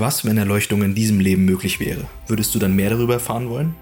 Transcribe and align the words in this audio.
Was, 0.00 0.24
wenn 0.24 0.38
Erleuchtung 0.38 0.82
in 0.82 0.94
diesem 0.94 1.20
Leben 1.20 1.44
möglich 1.44 1.78
wäre? 1.78 2.06
Würdest 2.26 2.54
du 2.54 2.58
dann 2.58 2.74
mehr 2.74 2.88
darüber 2.88 3.12
erfahren 3.12 3.50
wollen? 3.50 3.74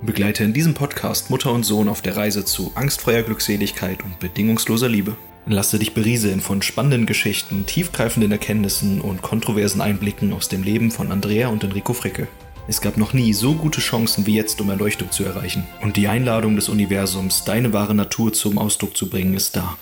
Begleite 0.00 0.44
in 0.44 0.52
diesem 0.52 0.74
Podcast 0.74 1.28
Mutter 1.28 1.50
und 1.50 1.64
Sohn 1.64 1.88
auf 1.88 2.02
der 2.02 2.16
Reise 2.16 2.44
zu 2.44 2.70
angstfreier 2.76 3.24
Glückseligkeit 3.24 4.04
und 4.04 4.20
bedingungsloser 4.20 4.88
Liebe. 4.88 5.16
Lasse 5.44 5.80
dich 5.80 5.92
berieseln 5.92 6.40
von 6.40 6.62
spannenden 6.62 7.04
Geschichten, 7.04 7.66
tiefgreifenden 7.66 8.30
Erkenntnissen 8.30 9.00
und 9.00 9.22
kontroversen 9.22 9.80
Einblicken 9.80 10.32
aus 10.32 10.48
dem 10.48 10.62
Leben 10.62 10.92
von 10.92 11.10
Andrea 11.10 11.48
und 11.48 11.64
Enrico 11.64 11.94
Fricke. 11.94 12.28
Es 12.68 12.80
gab 12.80 12.96
noch 12.96 13.12
nie 13.12 13.32
so 13.32 13.54
gute 13.54 13.80
Chancen 13.80 14.24
wie 14.24 14.36
jetzt, 14.36 14.60
um 14.60 14.70
Erleuchtung 14.70 15.10
zu 15.10 15.24
erreichen. 15.24 15.66
Und 15.82 15.96
die 15.96 16.06
Einladung 16.06 16.54
des 16.54 16.68
Universums, 16.68 17.42
deine 17.42 17.72
wahre 17.72 17.96
Natur 17.96 18.32
zum 18.32 18.58
Ausdruck 18.58 18.96
zu 18.96 19.10
bringen, 19.10 19.34
ist 19.34 19.56
da. 19.56 19.76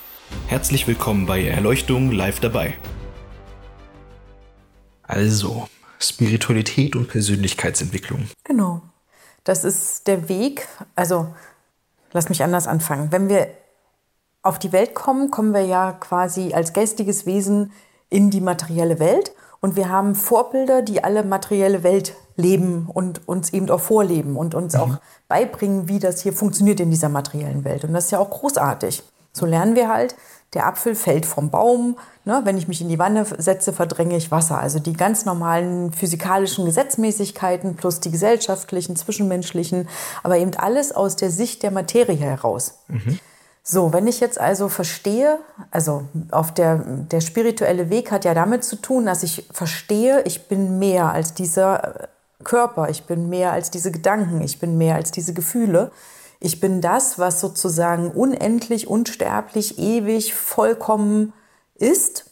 Herzlich 0.47 0.87
willkommen 0.87 1.27
bei 1.27 1.45
Erleuchtung 1.45 2.11
live 2.11 2.41
dabei. 2.41 2.73
Also, 5.07 5.69
Spiritualität 6.09 6.97
und 6.97 7.09
Persönlichkeitsentwicklung. 7.09 8.29
Genau. 8.45 8.83
Das 9.45 9.65
ist 9.65 10.07
der 10.07 10.29
Weg. 10.29 10.67
Also, 10.95 11.35
lass 12.13 12.29
mich 12.29 12.43
anders 12.43 12.67
anfangen. 12.67 13.13
Wenn 13.13 13.29
wir 13.29 13.49
auf 14.43 14.59
die 14.59 14.73
Welt 14.73 14.95
kommen, 14.95 15.31
kommen 15.31 15.53
wir 15.53 15.65
ja 15.65 15.93
quasi 15.93 16.53
als 16.55 16.73
geistiges 16.73 17.27
Wesen 17.27 17.73
in 18.11 18.31
die 18.31 18.41
materielle 18.41 18.99
Welt. 18.99 19.33
Und 19.61 19.77
wir 19.77 19.89
haben 19.89 20.15
Vorbilder, 20.15 20.83
die 20.83 21.03
alle 21.03 21.25
materielle 21.25 21.83
Welt 21.83 22.15
leben 22.37 22.87
und 22.93 23.27
uns 23.27 23.53
eben 23.53 23.71
auch 23.71 23.81
vorleben 23.81 24.37
und 24.37 24.55
uns 24.55 24.75
mhm. 24.75 24.81
auch 24.81 24.97
beibringen, 25.29 25.89
wie 25.89 25.99
das 25.99 26.23
hier 26.23 26.33
funktioniert 26.33 26.81
in 26.81 26.91
dieser 26.91 27.09
materiellen 27.09 27.65
Welt. 27.65 27.85
Und 27.85 27.95
das 27.95 28.07
ist 28.07 28.11
ja 28.11 28.19
auch 28.19 28.31
großartig. 28.31 29.03
So 29.33 29.47
lernen 29.47 29.75
wir 29.75 29.89
halt, 29.89 30.17
der 30.55 30.67
Apfel 30.67 30.95
fällt 30.95 31.27
vom 31.27 31.51
Baum. 31.51 31.97
Ne? 32.25 32.41
Wenn 32.45 32.57
ich 32.57 32.69
mich 32.69 32.81
in 32.81 32.89
die 32.89 32.99
Wanne 32.99 33.27
setze, 33.39 33.73
verdränge 33.73 34.17
ich 34.17 34.31
Wasser. 34.31 34.59
Also 34.59 34.79
die 34.79 34.93
ganz 34.93 35.25
normalen 35.25 35.93
physikalischen 35.93 36.65
Gesetzmäßigkeiten 36.65 37.77
plus 37.77 38.01
die 38.01 38.11
gesellschaftlichen, 38.11 38.97
zwischenmenschlichen, 38.97 39.89
aber 40.23 40.39
eben 40.39 40.55
alles 40.57 40.93
aus 40.93 41.17
der 41.17 41.31
Sicht 41.31 41.63
der 41.63 41.71
Materie 41.71 42.17
heraus. 42.17 42.79
Mhm. 42.89 43.19
So, 43.67 43.95
wenn 43.95 44.07
ich 44.07 44.21
jetzt 44.21 44.39
also 44.39 44.69
verstehe, 44.69 45.39
also 45.71 46.05
auf 46.31 46.53
der, 46.53 46.77
der 46.77 47.23
spirituelle 47.23 47.89
Weg 47.89 48.13
hat 48.13 48.27
ja 48.27 48.35
damit 48.35 48.63
zu 48.63 48.77
tun, 48.77 49.07
dass 49.07 49.23
ich 49.23 49.49
verstehe, 49.51 50.23
ich 50.27 50.49
bin 50.49 50.79
mehr 50.79 51.11
als 51.11 51.33
dieser 51.33 52.09
Körper, 52.45 52.91
ich 52.91 53.05
bin 53.05 53.31
mehr 53.31 53.53
als 53.53 53.71
diese 53.71 53.91
Gedanken, 53.91 54.43
ich 54.43 54.59
bin 54.59 54.77
mehr 54.77 54.97
als 54.97 55.13
diese 55.13 55.33
Gefühle. 55.33 55.91
Ich 56.45 56.61
bin 56.61 56.83
das, 56.83 57.19
was 57.19 57.41
sozusagen 57.41 58.11
unendlich, 58.11 58.87
unsterblich, 58.87 59.79
ewig, 59.79 60.35
vollkommen 60.35 61.33
ist 61.75 62.27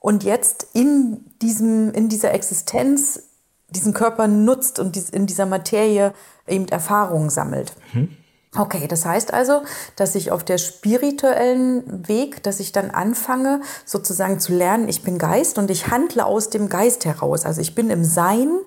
und 0.00 0.24
jetzt 0.24 0.66
in, 0.72 1.24
diesem, 1.40 1.92
in 1.92 2.08
dieser 2.08 2.34
Existenz 2.34 3.22
diesen 3.68 3.94
Körper 3.94 4.26
nutzt 4.26 4.80
und 4.80 4.96
in 5.12 5.26
dieser 5.26 5.46
Materie 5.46 6.12
eben 6.48 6.66
Erfahrungen 6.70 7.30
sammelt. 7.30 7.72
Mhm. 7.92 8.16
Okay, 8.56 8.88
das 8.88 9.06
heißt 9.06 9.32
also, 9.32 9.62
dass 9.94 10.16
ich 10.16 10.32
auf 10.32 10.42
der 10.42 10.58
spirituellen 10.58 12.08
Weg, 12.08 12.42
dass 12.42 12.58
ich 12.58 12.72
dann 12.72 12.90
anfange, 12.90 13.60
sozusagen 13.84 14.40
zu 14.40 14.52
lernen, 14.52 14.88
ich 14.88 15.04
bin 15.04 15.18
Geist 15.18 15.56
und 15.56 15.70
ich 15.70 15.86
handle 15.86 16.26
aus 16.26 16.50
dem 16.50 16.68
Geist 16.68 17.04
heraus. 17.04 17.46
Also 17.46 17.60
ich 17.60 17.76
bin 17.76 17.90
im 17.90 18.02
Sein 18.02 18.58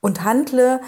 und 0.00 0.22
handle 0.22 0.80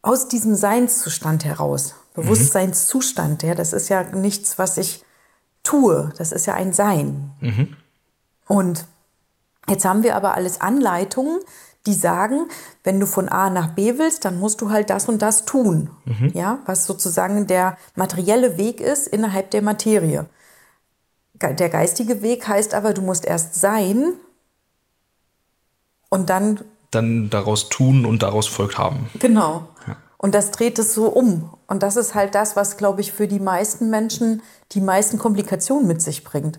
aus 0.00 0.28
diesem 0.28 0.54
Seinszustand 0.54 1.44
heraus. 1.44 1.94
Bewusstseinszustand, 2.16 3.42
ja, 3.42 3.54
das 3.54 3.72
ist 3.72 3.88
ja 3.88 4.02
nichts, 4.02 4.58
was 4.58 4.76
ich 4.76 5.04
tue. 5.62 6.12
Das 6.18 6.32
ist 6.32 6.46
ja 6.46 6.54
ein 6.54 6.72
Sein. 6.72 7.30
Mhm. 7.40 7.76
Und 8.46 8.86
jetzt 9.68 9.84
haben 9.84 10.02
wir 10.02 10.16
aber 10.16 10.34
alles 10.34 10.60
Anleitungen, 10.60 11.40
die 11.86 11.94
sagen, 11.94 12.48
wenn 12.84 12.98
du 12.98 13.06
von 13.06 13.28
A 13.28 13.50
nach 13.50 13.68
B 13.68 13.98
willst, 13.98 14.24
dann 14.24 14.40
musst 14.40 14.60
du 14.60 14.70
halt 14.70 14.90
das 14.90 15.08
und 15.08 15.22
das 15.22 15.44
tun. 15.44 15.90
Mhm. 16.04 16.32
Ja, 16.34 16.58
was 16.66 16.86
sozusagen 16.86 17.46
der 17.46 17.76
materielle 17.94 18.56
Weg 18.56 18.80
ist 18.80 19.06
innerhalb 19.06 19.50
der 19.50 19.62
Materie. 19.62 20.26
Der 21.34 21.68
geistige 21.68 22.22
Weg 22.22 22.48
heißt 22.48 22.74
aber, 22.74 22.94
du 22.94 23.02
musst 23.02 23.24
erst 23.24 23.54
sein 23.54 24.14
und 26.08 26.30
dann 26.30 26.60
dann 26.90 27.30
daraus 27.30 27.68
tun 27.68 28.06
und 28.06 28.22
daraus 28.22 28.46
folgt 28.46 28.78
haben. 28.78 29.10
Genau. 29.18 29.68
Ja. 29.86 29.96
Und 30.18 30.34
das 30.34 30.50
dreht 30.50 30.78
es 30.78 30.94
so 30.94 31.06
um. 31.06 31.50
Und 31.66 31.82
das 31.82 31.96
ist 31.96 32.14
halt 32.14 32.34
das, 32.34 32.56
was, 32.56 32.76
glaube 32.76 33.00
ich, 33.00 33.12
für 33.12 33.28
die 33.28 33.40
meisten 33.40 33.90
Menschen 33.90 34.42
die 34.72 34.80
meisten 34.80 35.18
Komplikationen 35.18 35.86
mit 35.86 36.02
sich 36.02 36.24
bringt. 36.24 36.58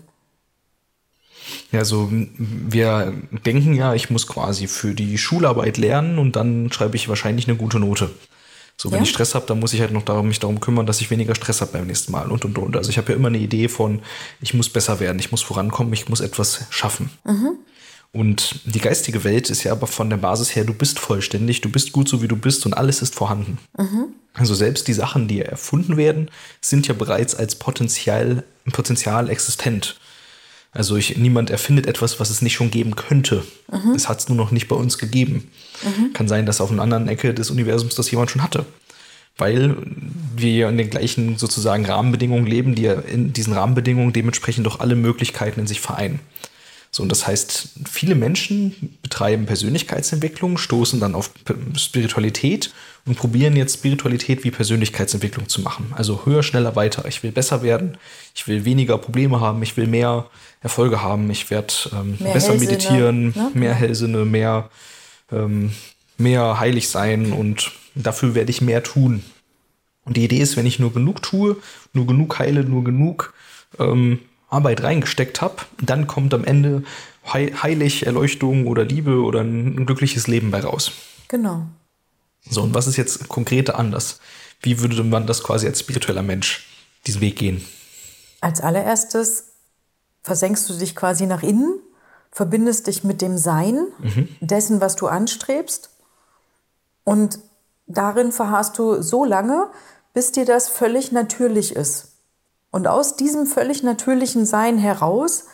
Ja, 1.72 1.84
so 1.84 2.08
wir 2.10 3.14
denken 3.44 3.74
ja, 3.74 3.94
ich 3.94 4.10
muss 4.10 4.26
quasi 4.26 4.66
für 4.66 4.94
die 4.94 5.18
Schularbeit 5.18 5.76
lernen 5.76 6.18
und 6.18 6.36
dann 6.36 6.70
schreibe 6.72 6.96
ich 6.96 7.08
wahrscheinlich 7.08 7.48
eine 7.48 7.56
gute 7.56 7.78
Note. 7.78 8.10
So, 8.76 8.90
wenn 8.92 8.98
ja. 8.98 9.02
ich 9.02 9.10
Stress 9.10 9.34
habe, 9.34 9.46
dann 9.46 9.58
muss 9.58 9.72
ich 9.72 9.80
halt 9.80 9.92
noch 9.92 10.04
darum, 10.04 10.28
mich 10.28 10.38
darum 10.38 10.60
kümmern, 10.60 10.86
dass 10.86 11.00
ich 11.00 11.10
weniger 11.10 11.34
Stress 11.34 11.60
habe 11.60 11.72
beim 11.72 11.86
nächsten 11.86 12.12
Mal 12.12 12.30
und 12.30 12.44
und 12.44 12.58
und. 12.58 12.76
Also 12.76 12.90
ich 12.90 12.98
habe 12.98 13.10
ja 13.10 13.16
immer 13.16 13.28
eine 13.28 13.38
Idee 13.38 13.68
von, 13.68 14.02
ich 14.40 14.54
muss 14.54 14.68
besser 14.68 15.00
werden, 15.00 15.18
ich 15.18 15.32
muss 15.32 15.42
vorankommen, 15.42 15.92
ich 15.92 16.08
muss 16.08 16.20
etwas 16.20 16.66
schaffen. 16.70 17.10
Mhm. 17.24 17.58
Und 18.12 18.60
die 18.64 18.80
geistige 18.80 19.22
Welt 19.24 19.50
ist 19.50 19.64
ja 19.64 19.72
aber 19.72 19.86
von 19.86 20.08
der 20.08 20.16
Basis 20.16 20.54
her, 20.56 20.64
du 20.64 20.72
bist 20.72 20.98
vollständig, 20.98 21.60
du 21.60 21.68
bist 21.68 21.92
gut 21.92 22.08
so 22.08 22.22
wie 22.22 22.28
du 22.28 22.36
bist 22.36 22.64
und 22.64 22.74
alles 22.74 23.02
ist 23.02 23.14
vorhanden. 23.14 23.58
Mhm. 23.76 24.06
Also 24.34 24.54
selbst 24.54 24.88
die 24.88 24.94
Sachen, 24.94 25.28
die 25.28 25.42
erfunden 25.42 25.96
werden, 25.96 26.30
sind 26.60 26.86
ja 26.88 26.94
bereits 26.94 27.34
als 27.34 27.56
Potenzial, 27.56 28.44
Potenzial 28.72 29.28
existent. 29.28 29.98
Also 30.72 30.96
ich, 30.96 31.16
niemand 31.16 31.50
erfindet 31.50 31.86
etwas, 31.86 32.20
was 32.20 32.30
es 32.30 32.42
nicht 32.42 32.54
schon 32.54 32.70
geben 32.70 32.94
könnte. 32.94 33.44
Mhm. 33.70 33.92
Es 33.94 34.08
hat 34.08 34.20
es 34.20 34.28
nur 34.28 34.36
noch 34.36 34.52
nicht 34.52 34.68
bei 34.68 34.76
uns 34.76 34.98
gegeben. 34.98 35.50
Mhm. 35.82 36.12
Kann 36.12 36.28
sein, 36.28 36.46
dass 36.46 36.60
auf 36.60 36.70
einer 36.70 36.82
anderen 36.82 37.08
Ecke 37.08 37.34
des 37.34 37.50
Universums 37.50 37.94
das 37.94 38.10
jemand 38.10 38.30
schon 38.30 38.42
hatte. 38.42 38.64
Weil 39.36 39.76
wir 40.36 40.68
in 40.68 40.78
den 40.78 40.90
gleichen 40.90 41.36
sozusagen 41.36 41.86
Rahmenbedingungen 41.86 42.46
leben, 42.46 42.74
die 42.74 42.82
ja 42.82 42.94
in 42.94 43.32
diesen 43.32 43.52
Rahmenbedingungen 43.52 44.12
dementsprechend 44.12 44.66
doch 44.66 44.80
alle 44.80 44.96
Möglichkeiten 44.96 45.60
in 45.60 45.66
sich 45.66 45.80
vereinen. 45.80 46.20
So, 46.98 47.04
und 47.04 47.10
das 47.10 47.28
heißt, 47.28 47.68
viele 47.88 48.16
Menschen 48.16 48.98
betreiben 49.02 49.46
Persönlichkeitsentwicklung, 49.46 50.58
stoßen 50.58 50.98
dann 50.98 51.14
auf 51.14 51.30
Spiritualität 51.76 52.72
und 53.06 53.16
probieren 53.16 53.54
jetzt 53.54 53.74
Spiritualität 53.74 54.42
wie 54.42 54.50
Persönlichkeitsentwicklung 54.50 55.48
zu 55.48 55.60
machen. 55.60 55.92
Also 55.94 56.26
höher, 56.26 56.42
schneller, 56.42 56.74
weiter. 56.74 57.04
Ich 57.06 57.22
will 57.22 57.30
besser 57.30 57.62
werden, 57.62 57.98
ich 58.34 58.48
will 58.48 58.64
weniger 58.64 58.98
Probleme 58.98 59.40
haben, 59.40 59.62
ich 59.62 59.76
will 59.76 59.86
mehr 59.86 60.26
Erfolge 60.60 61.00
haben, 61.00 61.30
ich 61.30 61.52
werde 61.52 61.72
ähm, 61.92 62.16
besser 62.18 62.54
Hellsinne, 62.54 62.58
meditieren, 62.58 63.26
ne? 63.28 63.50
mehr 63.54 63.74
Hellsinne, 63.74 64.24
mehr, 64.24 64.68
ähm, 65.30 65.70
mehr 66.16 66.58
heilig 66.58 66.88
sein 66.88 67.32
und 67.32 67.70
dafür 67.94 68.34
werde 68.34 68.50
ich 68.50 68.60
mehr 68.60 68.82
tun. 68.82 69.22
Und 70.04 70.16
die 70.16 70.24
Idee 70.24 70.38
ist, 70.38 70.56
wenn 70.56 70.66
ich 70.66 70.80
nur 70.80 70.92
genug 70.92 71.22
tue, 71.22 71.58
nur 71.92 72.08
genug 72.08 72.40
heile, 72.40 72.64
nur 72.64 72.82
genug 72.82 73.34
ähm, 73.78 74.18
Arbeit 74.48 74.82
reingesteckt 74.82 75.40
habe, 75.40 75.56
dann 75.80 76.06
kommt 76.06 76.32
am 76.34 76.44
Ende 76.44 76.82
heilig 77.32 78.06
Erleuchtung 78.06 78.66
oder 78.66 78.84
Liebe 78.84 79.22
oder 79.22 79.40
ein 79.40 79.84
glückliches 79.84 80.26
Leben 80.26 80.50
bei 80.50 80.60
raus. 80.60 80.92
Genau. 81.28 81.66
So, 82.48 82.62
und 82.62 82.74
was 82.74 82.86
ist 82.86 82.96
jetzt 82.96 83.28
konkreter 83.28 83.78
anders? 83.78 84.20
Wie 84.62 84.80
würde 84.80 85.02
man 85.04 85.26
das 85.26 85.42
quasi 85.42 85.66
als 85.66 85.80
spiritueller 85.80 86.22
Mensch 86.22 86.66
diesen 87.06 87.20
Weg 87.20 87.36
gehen? 87.36 87.64
Als 88.40 88.60
allererstes 88.60 89.52
versenkst 90.22 90.68
du 90.68 90.74
dich 90.74 90.96
quasi 90.96 91.26
nach 91.26 91.42
innen, 91.42 91.80
verbindest 92.30 92.86
dich 92.86 93.04
mit 93.04 93.20
dem 93.20 93.36
Sein 93.36 93.86
mhm. 93.98 94.28
dessen, 94.40 94.80
was 94.80 94.96
du 94.96 95.06
anstrebst. 95.06 95.90
Und 97.04 97.38
darin 97.86 98.32
verharrst 98.32 98.78
du 98.78 99.02
so 99.02 99.24
lange, 99.24 99.68
bis 100.14 100.32
dir 100.32 100.44
das 100.44 100.68
völlig 100.68 101.12
natürlich 101.12 101.76
ist. 101.76 102.17
Und 102.70 102.86
aus 102.86 103.16
diesem 103.16 103.46
völlig 103.46 103.82
natürlichen 103.82 104.44
Sein 104.44 104.78
heraus 104.78 105.44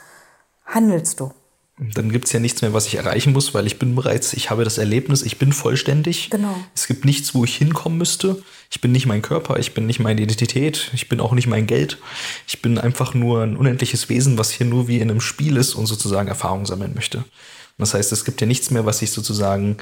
handelst 0.66 1.20
du. 1.20 1.32
Dann 1.76 2.12
gibt 2.12 2.26
es 2.26 2.32
ja 2.32 2.38
nichts 2.38 2.62
mehr, 2.62 2.72
was 2.72 2.86
ich 2.86 2.94
erreichen 2.94 3.32
muss, 3.32 3.52
weil 3.52 3.66
ich 3.66 3.80
bin 3.80 3.96
bereits, 3.96 4.32
ich 4.32 4.48
habe 4.48 4.62
das 4.62 4.78
Erlebnis, 4.78 5.22
ich 5.22 5.38
bin 5.38 5.52
vollständig. 5.52 6.30
Genau. 6.30 6.54
Es 6.72 6.86
gibt 6.86 7.04
nichts, 7.04 7.34
wo 7.34 7.42
ich 7.42 7.56
hinkommen 7.56 7.98
müsste. 7.98 8.40
Ich 8.70 8.80
bin 8.80 8.92
nicht 8.92 9.06
mein 9.06 9.22
Körper, 9.22 9.58
ich 9.58 9.74
bin 9.74 9.86
nicht 9.86 9.98
meine 9.98 10.20
Identität, 10.22 10.92
ich 10.94 11.08
bin 11.08 11.20
auch 11.20 11.32
nicht 11.32 11.48
mein 11.48 11.66
Geld. 11.66 11.98
Ich 12.46 12.62
bin 12.62 12.78
einfach 12.78 13.14
nur 13.14 13.42
ein 13.42 13.56
unendliches 13.56 14.08
Wesen, 14.08 14.38
was 14.38 14.52
hier 14.52 14.66
nur 14.66 14.86
wie 14.86 15.00
in 15.00 15.10
einem 15.10 15.20
Spiel 15.20 15.56
ist 15.56 15.74
und 15.74 15.86
sozusagen 15.86 16.28
Erfahrung 16.28 16.64
sammeln 16.64 16.94
möchte. 16.94 17.18
Und 17.18 17.26
das 17.78 17.94
heißt, 17.94 18.12
es 18.12 18.24
gibt 18.24 18.40
ja 18.40 18.46
nichts 18.46 18.70
mehr, 18.70 18.86
was 18.86 19.02
ich 19.02 19.10
sozusagen 19.10 19.78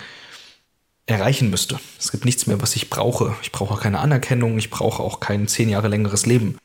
erreichen 1.05 1.51
müsste. 1.51 1.79
Es 1.99 2.11
gibt 2.11 2.25
nichts 2.25 2.47
mehr, 2.47 2.63
was 2.63 2.75
ich 2.75 2.89
brauche. 2.89 3.37
Ich 3.43 3.53
brauche 3.53 3.79
keine 3.79 3.99
Anerkennung, 3.99 4.57
ich 4.57 4.71
brauche 4.71 5.03
auch 5.03 5.21
kein 5.21 5.47
zehn 5.47 5.69
Jahre 5.69 5.89
längeres 5.89 6.25
Leben. 6.25 6.57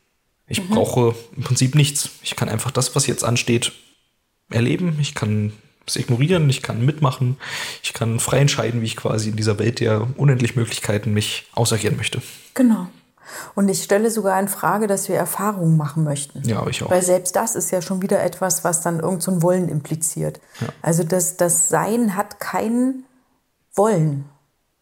Ich 0.48 0.64
mhm. 0.64 0.74
brauche 0.74 1.16
im 1.36 1.44
Prinzip 1.44 1.76
nichts. 1.76 2.10
Ich 2.24 2.36
kann 2.36 2.50
einfach 2.50 2.72
das, 2.72 2.96
was 2.96 3.08
jetzt 3.08 3.24
ansteht, 3.24 3.74
erleben. 4.50 4.98
Ich 5.00 5.14
kann 5.14 5.54
es 5.86 5.96
ignorieren, 5.96 6.50
ich 6.50 6.62
kann 6.62 6.86
mitmachen, 6.86 7.38
ich 7.82 7.94
kann 7.94 8.20
frei 8.20 8.40
entscheiden, 8.40 8.82
wie 8.82 8.86
ich 8.86 8.98
quasi 8.98 9.30
in 9.30 9.38
dieser 9.38 9.58
Welt 9.58 9.80
der 9.80 10.08
unendlich 10.18 10.56
Möglichkeiten 10.56 11.14
mich 11.14 11.48
ausagieren 11.54 11.96
möchte. 11.96 12.22
Genau. 12.54 12.88
Und 13.56 13.70
ich 13.70 13.84
stelle 13.84 14.10
sogar 14.10 14.40
in 14.40 14.48
Frage, 14.48 14.88
dass 14.88 15.10
wir 15.10 15.16
Erfahrungen 15.16 15.78
machen 15.78 16.04
möchten. 16.04 16.48
Ja, 16.48 16.66
ich 16.68 16.84
auch. 16.84 16.90
Weil 16.90 17.02
selbst 17.02 17.36
das 17.36 17.56
ist 17.56 17.72
ja 17.72 17.82
schon 17.82 18.02
wieder 18.02 18.24
etwas, 18.24 18.64
was 18.64 18.82
dann 18.82 19.00
irgend 19.00 19.22
so 19.22 19.32
ein 19.32 19.44
Wollen 19.44 19.70
impliziert. 19.70 20.40
Ja. 20.62 20.68
Also 20.82 21.04
das, 21.04 21.38
das 21.38 21.70
Sein 21.70 22.16
hat 22.16 22.40
keinen 22.40 23.06
wollen. 23.74 24.26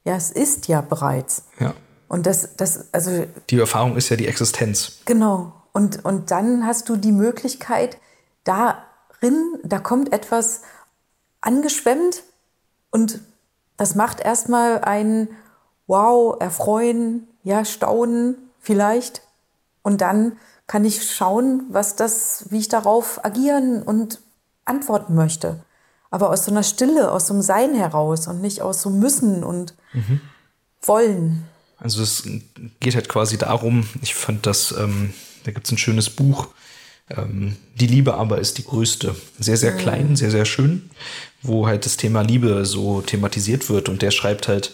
Ja, 0.04 0.16
es 0.16 0.32
ist 0.32 0.68
ja 0.68 0.82
bereits. 0.82 1.46
Ja. 1.60 1.74
Und 2.07 2.25
das, 2.25 2.56
das, 2.56 2.94
also. 2.94 3.25
Die 3.50 3.60
Erfahrung 3.60 3.96
ist 3.98 4.10
ja 4.10 4.16
die 4.16 4.28
Existenz. 4.28 5.00
Genau. 5.06 5.54
Und, 5.74 6.06
und 6.06 6.31
dann 6.31 6.66
hast 6.66 6.88
du 6.90 6.96
die 6.96 7.12
Möglichkeit, 7.12 7.98
darin, 8.44 9.60
da 9.63 9.80
kommt 9.80 10.13
etwas 10.13 10.62
angeschwemmt 11.42 12.24
und 12.92 13.19
das 13.78 13.96
macht 13.96 14.22
erstmal 14.22 14.81
ein 14.81 15.28
Wow, 15.88 16.38
erfreuen, 16.40 17.28
ja, 17.44 17.63
staunen 17.63 18.38
vielleicht. 18.60 19.22
Und 19.84 20.01
dann 20.01 20.38
kann 20.66 20.84
ich 20.84 21.12
schauen, 21.12 21.63
was 21.69 21.96
das, 21.96 22.46
wie 22.50 22.58
ich 22.58 22.69
darauf 22.69 23.24
agieren 23.24 23.84
und 23.84 24.19
antworten 24.66 25.13
möchte. 25.13 25.60
Aber 26.10 26.31
aus 26.31 26.46
so 26.46 26.51
einer 26.51 26.63
Stille, 26.63 27.12
aus 27.12 27.28
so 27.28 27.34
einem 27.34 27.44
Sein 27.44 27.75
heraus 27.75 28.28
und 28.28 28.42
nicht 28.42 28.62
aus 28.62 28.81
so 28.81 28.90
müssen 28.90 29.44
und 29.44 29.75
mhm. 29.94 30.22
wollen. 30.81 31.48
Also 31.77 32.01
es 32.01 32.24
geht 32.80 32.95
halt 32.95 33.10
quasi 33.10 33.38
darum, 33.38 33.88
ich 34.01 34.16
fand 34.16 34.45
das, 34.45 34.74
ähm, 34.77 35.13
da 35.44 35.51
gibt 35.51 35.68
es 35.68 35.72
ein 35.72 35.77
schönes 35.77 36.10
Buch, 36.10 36.50
ähm, 37.10 37.56
Die 37.80 37.88
Liebe 37.88 38.16
aber 38.16 38.39
ist 38.39 38.57
die 38.57 38.63
größte. 38.63 39.16
Sehr, 39.38 39.57
sehr 39.57 39.74
mhm. 39.74 39.77
klein, 39.77 40.16
sehr, 40.16 40.31
sehr 40.31 40.45
schön, 40.45 40.89
wo 41.42 41.68
halt 41.68 41.86
das 41.86 41.98
Thema 41.98 42.22
Liebe 42.22 42.66
so 42.66 43.01
thematisiert 43.01 43.69
wird 43.69 43.89
und 43.89 44.01
der 44.01 44.12
schreibt 44.12 44.48
halt, 44.48 44.74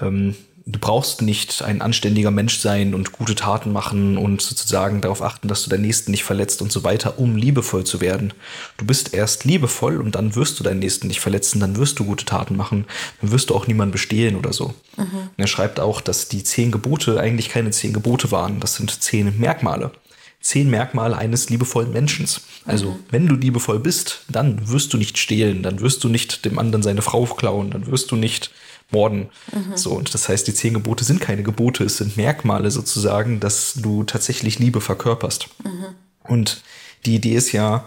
ähm, 0.00 0.34
du 0.68 0.80
brauchst 0.80 1.22
nicht 1.22 1.62
ein 1.62 1.80
anständiger 1.80 2.32
Mensch 2.32 2.58
sein 2.58 2.92
und 2.92 3.12
gute 3.12 3.36
Taten 3.36 3.72
machen 3.72 4.18
und 4.18 4.42
sozusagen 4.42 5.00
darauf 5.00 5.22
achten, 5.22 5.46
dass 5.46 5.62
du 5.62 5.70
deinen 5.70 5.82
Nächsten 5.82 6.10
nicht 6.10 6.24
verletzt 6.24 6.60
und 6.60 6.72
so 6.72 6.82
weiter, 6.82 7.20
um 7.20 7.36
liebevoll 7.36 7.84
zu 7.84 8.00
werden. 8.00 8.34
Du 8.76 8.84
bist 8.84 9.14
erst 9.14 9.44
liebevoll 9.44 10.00
und 10.00 10.16
dann 10.16 10.34
wirst 10.34 10.58
du 10.58 10.64
deinen 10.64 10.80
Nächsten 10.80 11.06
nicht 11.06 11.20
verletzen, 11.20 11.60
dann 11.60 11.76
wirst 11.76 12.00
du 12.00 12.04
gute 12.04 12.24
Taten 12.24 12.56
machen, 12.56 12.84
dann 13.20 13.30
wirst 13.30 13.50
du 13.50 13.54
auch 13.54 13.68
niemanden 13.68 13.92
bestehlen 13.92 14.34
oder 14.34 14.52
so. 14.52 14.74
Mhm. 14.96 15.30
Er 15.36 15.46
schreibt 15.46 15.78
auch, 15.78 16.00
dass 16.00 16.26
die 16.26 16.42
zehn 16.42 16.72
Gebote 16.72 17.20
eigentlich 17.20 17.48
keine 17.48 17.70
zehn 17.70 17.92
Gebote 17.92 18.32
waren, 18.32 18.58
das 18.58 18.74
sind 18.74 18.90
zehn 19.02 19.38
Merkmale. 19.38 19.92
Zehn 20.40 20.68
Merkmale 20.68 21.16
eines 21.16 21.48
liebevollen 21.48 21.92
Menschen. 21.92 22.28
Also, 22.64 22.90
mhm. 22.90 22.96
wenn 23.10 23.26
du 23.26 23.36
liebevoll 23.36 23.78
bist, 23.78 24.24
dann 24.28 24.68
wirst 24.68 24.92
du 24.92 24.96
nicht 24.96 25.18
stehlen, 25.18 25.62
dann 25.62 25.80
wirst 25.80 26.02
du 26.02 26.08
nicht 26.08 26.44
dem 26.44 26.58
anderen 26.58 26.82
seine 26.82 27.02
Frau 27.02 27.24
klauen, 27.24 27.70
dann 27.70 27.86
wirst 27.86 28.10
du 28.10 28.16
nicht 28.16 28.50
Morden. 28.90 29.30
Mhm. 29.52 29.76
So, 29.76 29.92
und 29.92 30.12
das 30.14 30.28
heißt, 30.28 30.46
die 30.46 30.54
zehn 30.54 30.74
Gebote 30.74 31.04
sind 31.04 31.20
keine 31.20 31.42
Gebote, 31.42 31.84
es 31.84 31.96
sind 31.96 32.16
Merkmale 32.16 32.70
sozusagen, 32.70 33.40
dass 33.40 33.74
du 33.74 34.04
tatsächlich 34.04 34.58
Liebe 34.58 34.80
verkörperst. 34.80 35.48
Mhm. 35.64 35.86
Und 36.22 36.62
die 37.04 37.16
Idee 37.16 37.34
ist 37.34 37.52
ja, 37.52 37.86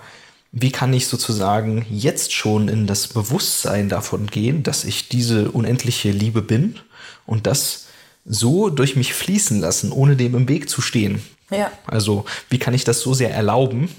wie 0.52 0.72
kann 0.72 0.94
ich 0.94 1.08
sozusagen 1.08 1.86
jetzt 1.90 2.34
schon 2.34 2.68
in 2.68 2.88
das 2.88 3.08
Bewusstsein 3.08 3.88
davon 3.88 4.28
gehen, 4.28 4.64
dass 4.64 4.84
ich 4.84 5.10
diese 5.10 5.52
unendliche 5.52 6.12
Liebe 6.12 6.42
bin 6.42 6.80
und 7.26 7.46
das 7.46 7.88
so 8.26 8.70
durch 8.70 8.96
mich 8.96 9.14
fließen 9.14 9.60
lassen, 9.60 9.92
ohne 9.92 10.16
dem 10.16 10.36
im 10.36 10.50
Weg 10.50 10.70
zu 10.70 10.82
stehen. 10.82 11.22
Ja. 11.52 11.72
Also, 11.86 12.26
wie 12.50 12.60
kann 12.60 12.74
ich 12.74 12.84
das 12.84 13.02
so 13.02 13.14
sehr 13.14 13.34
erlauben, 13.34 13.90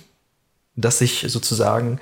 dass 0.77 1.01
ich 1.01 1.25
sozusagen 1.29 2.01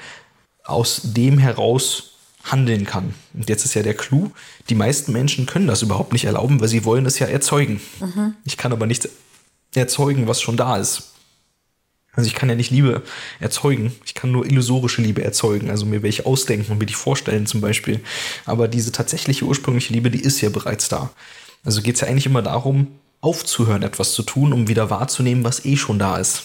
aus 0.64 1.00
dem 1.04 1.38
heraus 1.38 2.07
handeln 2.50 2.84
kann. 2.84 3.14
Und 3.34 3.48
jetzt 3.48 3.64
ist 3.64 3.74
ja 3.74 3.82
der 3.82 3.94
Clou, 3.94 4.30
die 4.68 4.74
meisten 4.74 5.12
Menschen 5.12 5.46
können 5.46 5.66
das 5.66 5.82
überhaupt 5.82 6.12
nicht 6.12 6.24
erlauben, 6.24 6.60
weil 6.60 6.68
sie 6.68 6.84
wollen 6.84 7.06
es 7.06 7.18
ja 7.18 7.26
erzeugen. 7.26 7.80
Mhm. 8.00 8.34
Ich 8.44 8.56
kann 8.56 8.72
aber 8.72 8.86
nichts 8.86 9.08
erzeugen, 9.74 10.26
was 10.26 10.40
schon 10.40 10.56
da 10.56 10.76
ist. 10.76 11.12
Also 12.12 12.26
ich 12.26 12.34
kann 12.34 12.48
ja 12.48 12.56
nicht 12.56 12.72
Liebe 12.72 13.02
erzeugen. 13.38 13.94
Ich 14.04 14.14
kann 14.14 14.32
nur 14.32 14.44
illusorische 14.44 15.00
Liebe 15.02 15.22
erzeugen. 15.22 15.70
Also 15.70 15.86
mir 15.86 16.02
welche 16.02 16.26
ausdenken 16.26 16.72
und 16.72 16.78
mir 16.78 16.86
die 16.86 16.94
vorstellen 16.94 17.46
zum 17.46 17.60
Beispiel. 17.60 18.00
Aber 18.44 18.66
diese 18.66 18.90
tatsächliche 18.90 19.44
ursprüngliche 19.44 19.92
Liebe, 19.92 20.10
die 20.10 20.20
ist 20.20 20.40
ja 20.40 20.48
bereits 20.48 20.88
da. 20.88 21.10
Also 21.64 21.80
geht 21.80 21.94
es 21.94 22.00
ja 22.00 22.08
eigentlich 22.08 22.26
immer 22.26 22.42
darum, 22.42 22.88
aufzuhören, 23.20 23.82
etwas 23.84 24.14
zu 24.14 24.22
tun, 24.22 24.52
um 24.52 24.66
wieder 24.66 24.90
wahrzunehmen, 24.90 25.44
was 25.44 25.64
eh 25.64 25.76
schon 25.76 25.98
da 25.98 26.16
ist. 26.16 26.42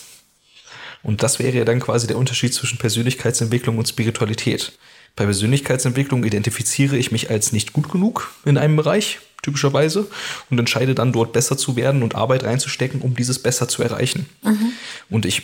Und 1.01 1.23
das 1.23 1.39
wäre 1.39 1.57
ja 1.57 1.65
dann 1.65 1.79
quasi 1.79 2.07
der 2.07 2.17
Unterschied 2.17 2.53
zwischen 2.53 2.77
Persönlichkeitsentwicklung 2.77 3.77
und 3.77 3.87
Spiritualität. 3.87 4.73
Bei 5.15 5.25
Persönlichkeitsentwicklung 5.25 6.23
identifiziere 6.23 6.97
ich 6.97 7.11
mich 7.11 7.29
als 7.29 7.51
nicht 7.51 7.73
gut 7.73 7.91
genug 7.91 8.31
in 8.45 8.57
einem 8.57 8.75
Bereich, 8.75 9.19
typischerweise, 9.43 10.07
und 10.49 10.57
entscheide 10.57 10.95
dann 10.95 11.11
dort 11.11 11.33
besser 11.33 11.57
zu 11.57 11.75
werden 11.75 12.01
und 12.01 12.15
Arbeit 12.15 12.43
reinzustecken, 12.43 13.01
um 13.01 13.15
dieses 13.15 13.39
besser 13.39 13.67
zu 13.67 13.83
erreichen. 13.83 14.25
Mhm. 14.43 14.71
Und 15.09 15.25
ich, 15.25 15.43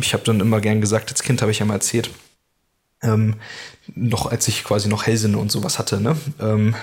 ich 0.00 0.12
habe 0.12 0.24
dann 0.24 0.40
immer 0.40 0.60
gern 0.60 0.80
gesagt, 0.80 1.10
als 1.10 1.22
Kind 1.22 1.42
habe 1.42 1.50
ich 1.50 1.58
ja 1.58 1.66
mal 1.66 1.74
erzählt, 1.74 2.10
ähm, 3.02 3.36
noch 3.94 4.26
als 4.26 4.46
ich 4.46 4.62
quasi 4.62 4.88
noch 4.88 5.06
Hellsinne 5.06 5.38
und 5.38 5.50
sowas 5.50 5.78
hatte, 5.78 6.00
ne, 6.00 6.16
ähm, 6.38 6.74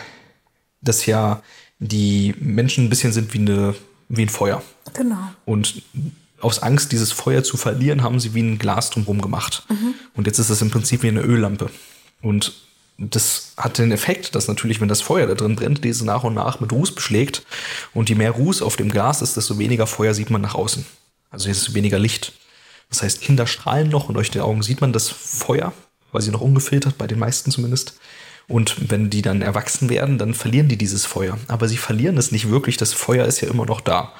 dass 0.81 1.06
ja 1.06 1.41
die 1.79 2.33
Menschen 2.39 2.85
ein 2.85 2.89
bisschen 2.89 3.13
sind 3.13 3.33
wie, 3.33 3.39
eine, 3.39 3.75
wie 4.09 4.24
ein 4.24 4.29
Feuer. 4.29 4.63
Genau. 4.94 5.29
Und 5.45 5.83
aus 6.39 6.59
Angst, 6.59 6.91
dieses 6.91 7.12
Feuer 7.12 7.44
zu 7.44 7.57
verlieren, 7.57 8.03
haben 8.03 8.19
sie 8.19 8.33
wie 8.33 8.41
ein 8.41 8.59
Glas 8.59 8.89
drumherum 8.89 9.21
gemacht. 9.21 9.65
Mhm. 9.69 9.94
Und 10.15 10.27
jetzt 10.27 10.39
ist 10.39 10.50
es 10.50 10.62
im 10.62 10.71
Prinzip 10.71 11.03
wie 11.03 11.07
eine 11.07 11.21
Öllampe. 11.21 11.69
Und 12.22 12.54
das 12.98 13.54
hat 13.58 13.78
den 13.78 13.92
Effekt, 13.92 14.34
dass 14.34 14.48
natürlich, 14.48 14.81
wenn 14.81 14.88
das 14.88 15.02
Feuer 15.02 15.28
da 15.28 15.36
drin 15.36 15.56
brennt, 15.56 15.84
diese 15.84 16.06
nach 16.06 16.24
und 16.24 16.34
nach 16.34 16.60
mit 16.60 16.72
Ruß 16.72 16.96
beschlägt. 16.96 17.44
Und 17.94 18.10
je 18.10 18.16
mehr 18.16 18.31
Ruß 18.31 18.62
auf 18.62 18.75
dem 18.75 18.92
Gas 18.92 19.22
ist, 19.22 19.38
desto 19.38 19.60
weniger 19.60 19.86
Feuer 19.86 20.14
sieht 20.14 20.30
man 20.30 20.42
nach 20.42 20.56
außen. 20.56 20.86
Also 21.30 21.48
desto 21.48 21.74
weniger 21.74 22.00
Licht. 22.00 22.34
Das 22.90 23.04
heißt, 23.04 23.22
Kinder 23.22 23.46
strahlen 23.46 23.90
noch 23.90 24.08
und 24.10 24.16
durch 24.16 24.31
die 24.31 24.40
Augen 24.40 24.64
sieht 24.64 24.81
man 24.81 24.94
das 24.94 25.10
Feuer, 25.10 25.74
weil 26.12 26.22
sie 26.22 26.31
noch 26.31 26.42
ungefiltert, 26.42 26.98
bei 26.98 27.06
den 27.06 27.19
meisten 27.19 27.52
zumindest. 27.52 28.00
Und 28.48 28.90
wenn 28.90 29.10
die 29.10 29.22
dann 29.22 29.42
erwachsen 29.42 29.90
werden, 29.90 30.18
dann 30.18 30.34
verlieren 30.34 30.70
die 30.70 30.78
dieses 30.78 31.06
Feuer. 31.06 31.38
Aber 31.50 31.68
sie 31.68 31.75
verlieren 31.75 32.18
es 32.18 32.31
nicht 32.31 32.50
wirklich. 32.50 32.78
Das 32.78 32.94
Feuer 32.94 33.25
ist 33.25 33.42
ja 33.42 33.50
immer 33.50 33.66
noch 33.66 33.81
da. 33.81 34.13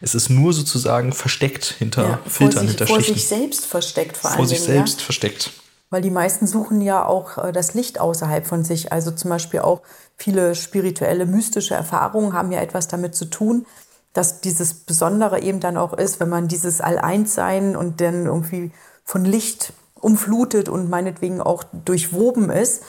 Es 0.00 0.14
ist 0.14 0.30
nur 0.30 0.52
sozusagen 0.52 1.12
versteckt 1.12 1.74
hinter 1.78 2.02
ja, 2.02 2.20
Filtern, 2.26 2.60
sich, 2.60 2.70
hinter 2.70 2.86
vor 2.86 2.96
Schichten. 2.98 3.14
Vor 3.14 3.20
sich 3.20 3.28
selbst 3.28 3.66
versteckt 3.66 4.16
vor 4.16 4.30
allem. 4.30 4.36
Vor 4.36 4.46
sich 4.46 4.60
selbst 4.60 5.00
ja? 5.00 5.04
versteckt. 5.04 5.50
Weil 5.92 6.00
die 6.00 6.10
meisten 6.10 6.46
suchen 6.46 6.80
ja 6.80 7.04
auch 7.04 7.36
äh, 7.36 7.52
das 7.52 7.74
Licht 7.74 8.00
außerhalb 8.00 8.46
von 8.46 8.64
sich. 8.64 8.92
Also 8.92 9.10
zum 9.10 9.28
Beispiel 9.28 9.60
auch 9.60 9.82
viele 10.16 10.54
spirituelle, 10.54 11.26
mystische 11.26 11.74
Erfahrungen 11.74 12.32
haben 12.32 12.50
ja 12.50 12.62
etwas 12.62 12.88
damit 12.88 13.14
zu 13.14 13.26
tun, 13.26 13.66
dass 14.14 14.40
dieses 14.40 14.72
Besondere 14.72 15.42
eben 15.42 15.60
dann 15.60 15.76
auch 15.76 15.92
ist, 15.92 16.18
wenn 16.18 16.30
man 16.30 16.48
dieses 16.48 16.80
All-Eins-Sein 16.80 17.76
und 17.76 18.00
dann 18.00 18.24
irgendwie 18.24 18.72
von 19.04 19.26
Licht 19.26 19.74
umflutet 20.00 20.70
und 20.70 20.88
meinetwegen 20.88 21.42
auch 21.42 21.62
durchwoben 21.84 22.48
ist. 22.48 22.84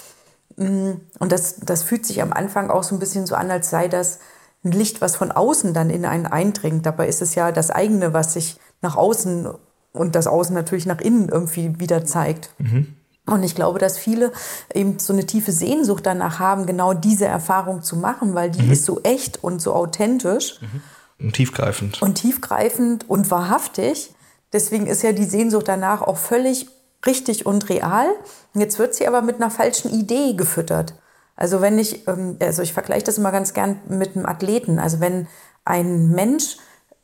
Mm, 0.55 0.91
und 1.19 1.31
das, 1.33 1.57
das 1.57 1.83
fühlt 1.83 2.05
sich 2.05 2.21
am 2.21 2.31
Anfang 2.31 2.69
auch 2.69 2.83
so 2.83 2.95
ein 2.95 2.99
bisschen 2.99 3.27
so 3.27 3.35
an, 3.35 3.51
als 3.51 3.69
sei 3.69 3.89
das 3.89 4.19
ein 4.63 4.71
Licht, 4.71 5.01
was 5.01 5.17
von 5.17 5.33
außen 5.33 5.73
dann 5.73 5.89
in 5.89 6.05
einen 6.05 6.25
eindringt. 6.25 6.85
Dabei 6.85 7.09
ist 7.09 7.21
es 7.21 7.35
ja 7.35 7.51
das 7.51 7.69
eigene, 7.69 8.13
was 8.13 8.31
sich 8.31 8.61
nach 8.81 8.95
außen 8.95 9.49
und 9.93 10.15
das 10.15 10.27
Außen 10.27 10.53
natürlich 10.53 10.85
nach 10.85 10.99
innen 10.99 11.29
irgendwie 11.29 11.79
wieder 11.79 12.03
zeigt. 12.03 12.49
Mhm. 12.57 12.95
Und 13.25 13.43
ich 13.43 13.55
glaube, 13.55 13.79
dass 13.79 13.97
viele 13.97 14.33
eben 14.73 14.99
so 14.99 15.13
eine 15.13 15.25
tiefe 15.25 15.53
Sehnsucht 15.53 16.05
danach 16.05 16.39
haben, 16.39 16.65
genau 16.65 16.93
diese 16.93 17.25
Erfahrung 17.25 17.81
zu 17.81 17.95
machen, 17.95 18.33
weil 18.33 18.51
die 18.51 18.63
mhm. 18.63 18.71
ist 18.71 18.83
so 18.83 18.99
echt 19.03 19.41
und 19.43 19.61
so 19.61 19.73
authentisch. 19.73 20.59
Mhm. 20.59 20.81
Und 21.27 21.33
tiefgreifend. 21.33 22.01
Und 22.01 22.15
tiefgreifend 22.15 23.09
und 23.09 23.31
wahrhaftig. 23.31 24.13
Deswegen 24.51 24.87
ist 24.87 25.03
ja 25.03 25.13
die 25.13 25.23
Sehnsucht 25.23 25.69
danach 25.69 26.01
auch 26.01 26.17
völlig 26.17 26.67
richtig 27.05 27.45
und 27.45 27.69
real. 27.69 28.07
Jetzt 28.53 28.77
wird 28.77 28.93
sie 28.93 29.07
aber 29.07 29.21
mit 29.21 29.37
einer 29.37 29.51
falschen 29.51 29.91
Idee 29.91 30.33
gefüttert. 30.33 30.95
Also 31.35 31.61
wenn 31.61 31.79
ich, 31.79 32.07
ähm, 32.07 32.37
also 32.41 32.61
ich 32.61 32.73
vergleiche 32.73 33.05
das 33.05 33.17
immer 33.17 33.31
ganz 33.31 33.53
gern 33.53 33.79
mit 33.87 34.15
einem 34.15 34.25
Athleten. 34.25 34.79
Also 34.79 34.99
wenn 34.99 35.27
ein 35.65 36.09
Mensch 36.09 36.57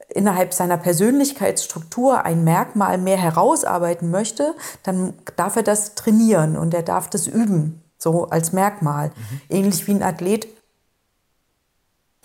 innerhalb 0.10 0.54
seiner 0.54 0.78
Persönlichkeitsstruktur 0.78 2.26
ein 2.26 2.44
Merkmal 2.44 2.98
mehr 2.98 3.18
herausarbeiten 3.18 4.10
möchte, 4.12 4.56
dann 4.84 5.14
darf 5.36 5.56
er 5.56 5.64
das 5.64 5.96
trainieren 5.96 6.58
und 6.58 6.74
er 6.74 6.84
darf 6.84 7.10
das 7.10 7.28
üben, 7.28 7.84
so 7.98 8.26
als 8.26 8.52
Merkmal. 8.52 9.10
Mhm. 9.10 9.42
Ähnlich 9.50 9.88
wie 9.88 9.92
ein 9.92 10.04
Athlet, 10.04 10.48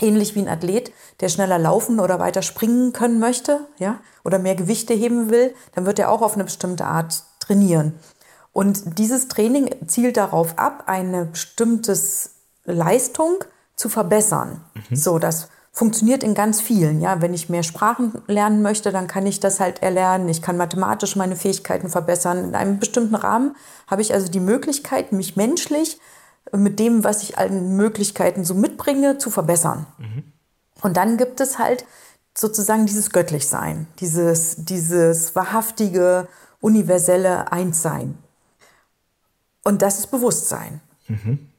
ähnlich 0.00 0.34
wie 0.34 0.40
ein 0.40 0.48
Athlet, 0.48 0.92
der 1.20 1.28
schneller 1.28 1.58
laufen 1.58 2.00
oder 2.00 2.18
weiter 2.18 2.42
springen 2.42 2.92
können 2.92 3.18
möchte, 3.18 3.60
ja, 3.78 4.00
oder 4.24 4.38
mehr 4.38 4.54
Gewichte 4.54 4.94
heben 4.94 5.30
will, 5.30 5.54
dann 5.74 5.86
wird 5.86 5.98
er 5.98 6.10
auch 6.10 6.22
auf 6.22 6.34
eine 6.34 6.44
bestimmte 6.44 6.86
Art 6.86 7.22
trainieren. 7.40 7.94
Und 8.52 8.98
dieses 8.98 9.28
Training 9.28 9.68
zielt 9.88 10.16
darauf 10.16 10.58
ab, 10.58 10.84
eine 10.86 11.26
bestimmte 11.26 11.98
Leistung 12.64 13.44
zu 13.76 13.88
verbessern, 13.88 14.64
mhm. 14.74 14.96
so 14.96 15.18
dass 15.18 15.48
funktioniert 15.74 16.22
in 16.22 16.34
ganz 16.34 16.60
vielen. 16.60 17.00
Ja, 17.00 17.20
wenn 17.20 17.34
ich 17.34 17.48
mehr 17.48 17.64
Sprachen 17.64 18.22
lernen 18.28 18.62
möchte, 18.62 18.92
dann 18.92 19.08
kann 19.08 19.26
ich 19.26 19.40
das 19.40 19.58
halt 19.58 19.82
erlernen. 19.82 20.28
Ich 20.28 20.40
kann 20.40 20.56
mathematisch 20.56 21.16
meine 21.16 21.34
Fähigkeiten 21.34 21.90
verbessern. 21.90 22.44
In 22.44 22.54
einem 22.54 22.78
bestimmten 22.78 23.16
Rahmen 23.16 23.56
habe 23.88 24.00
ich 24.00 24.14
also 24.14 24.28
die 24.28 24.40
Möglichkeit, 24.40 25.12
mich 25.12 25.34
menschlich 25.34 25.98
mit 26.52 26.78
dem, 26.78 27.02
was 27.02 27.24
ich 27.24 27.38
an 27.38 27.76
Möglichkeiten 27.76 28.44
so 28.44 28.54
mitbringe, 28.54 29.18
zu 29.18 29.30
verbessern. 29.30 29.86
Mhm. 29.98 30.22
Und 30.80 30.96
dann 30.96 31.16
gibt 31.16 31.40
es 31.40 31.58
halt 31.58 31.84
sozusagen 32.36 32.86
dieses 32.86 33.10
Göttlichsein, 33.10 33.88
dieses, 33.98 34.64
dieses 34.64 35.34
wahrhaftige, 35.34 36.28
universelle 36.60 37.50
Einssein. 37.50 38.16
Und 39.64 39.82
das 39.82 39.98
ist 39.98 40.06
Bewusstsein. 40.08 40.80
Mhm. 41.08 41.50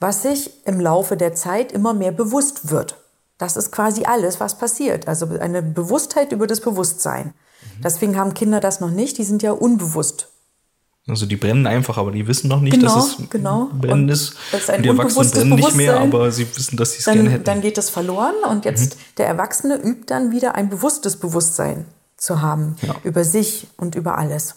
was 0.00 0.22
sich 0.22 0.66
im 0.66 0.80
Laufe 0.80 1.16
der 1.16 1.34
Zeit 1.34 1.72
immer 1.72 1.92
mehr 1.94 2.12
bewusst 2.12 2.70
wird. 2.70 2.96
Das 3.38 3.56
ist 3.56 3.70
quasi 3.70 4.04
alles, 4.04 4.40
was 4.40 4.58
passiert. 4.58 5.08
Also 5.08 5.26
eine 5.38 5.62
Bewusstheit 5.62 6.32
über 6.32 6.46
das 6.46 6.60
Bewusstsein. 6.60 7.26
Mhm. 7.26 7.82
Deswegen 7.82 8.16
haben 8.16 8.34
Kinder 8.34 8.60
das 8.60 8.80
noch 8.80 8.90
nicht, 8.90 9.18
die 9.18 9.24
sind 9.24 9.42
ja 9.42 9.52
unbewusst. 9.52 10.28
Also 11.08 11.24
die 11.26 11.36
brennen 11.36 11.68
einfach, 11.68 11.98
aber 11.98 12.10
die 12.10 12.26
wissen 12.26 12.48
noch 12.48 12.60
nicht, 12.60 12.72
genau, 12.72 12.94
dass 12.96 13.18
es 13.20 13.30
genau. 13.30 13.70
brennen 13.72 14.08
ist. 14.08 14.34
Das 14.50 14.62
ist 14.62 14.70
ein 14.70 14.82
die 14.82 14.88
Erwachsenen 14.88 15.30
brennen 15.30 15.54
nicht 15.54 15.76
mehr, 15.76 16.00
aber 16.00 16.32
sie 16.32 16.46
wissen, 16.56 16.76
dass 16.76 16.92
sie 16.92 16.98
es 16.98 17.04
gerne 17.04 17.30
hätten. 17.30 17.44
dann 17.44 17.60
geht 17.60 17.78
es 17.78 17.90
verloren 17.90 18.34
und 18.50 18.64
jetzt 18.64 18.96
der 19.16 19.28
Erwachsene 19.28 19.76
übt 19.76 20.06
dann 20.06 20.32
wieder 20.32 20.56
ein 20.56 20.68
bewusstes 20.68 21.16
Bewusstsein 21.16 21.84
zu 22.16 22.40
haben 22.40 22.76
Ja. 22.82 22.96
über 23.04 23.22
sich 23.22 23.68
und 23.76 23.94
über 23.94 24.18
alles. 24.18 24.56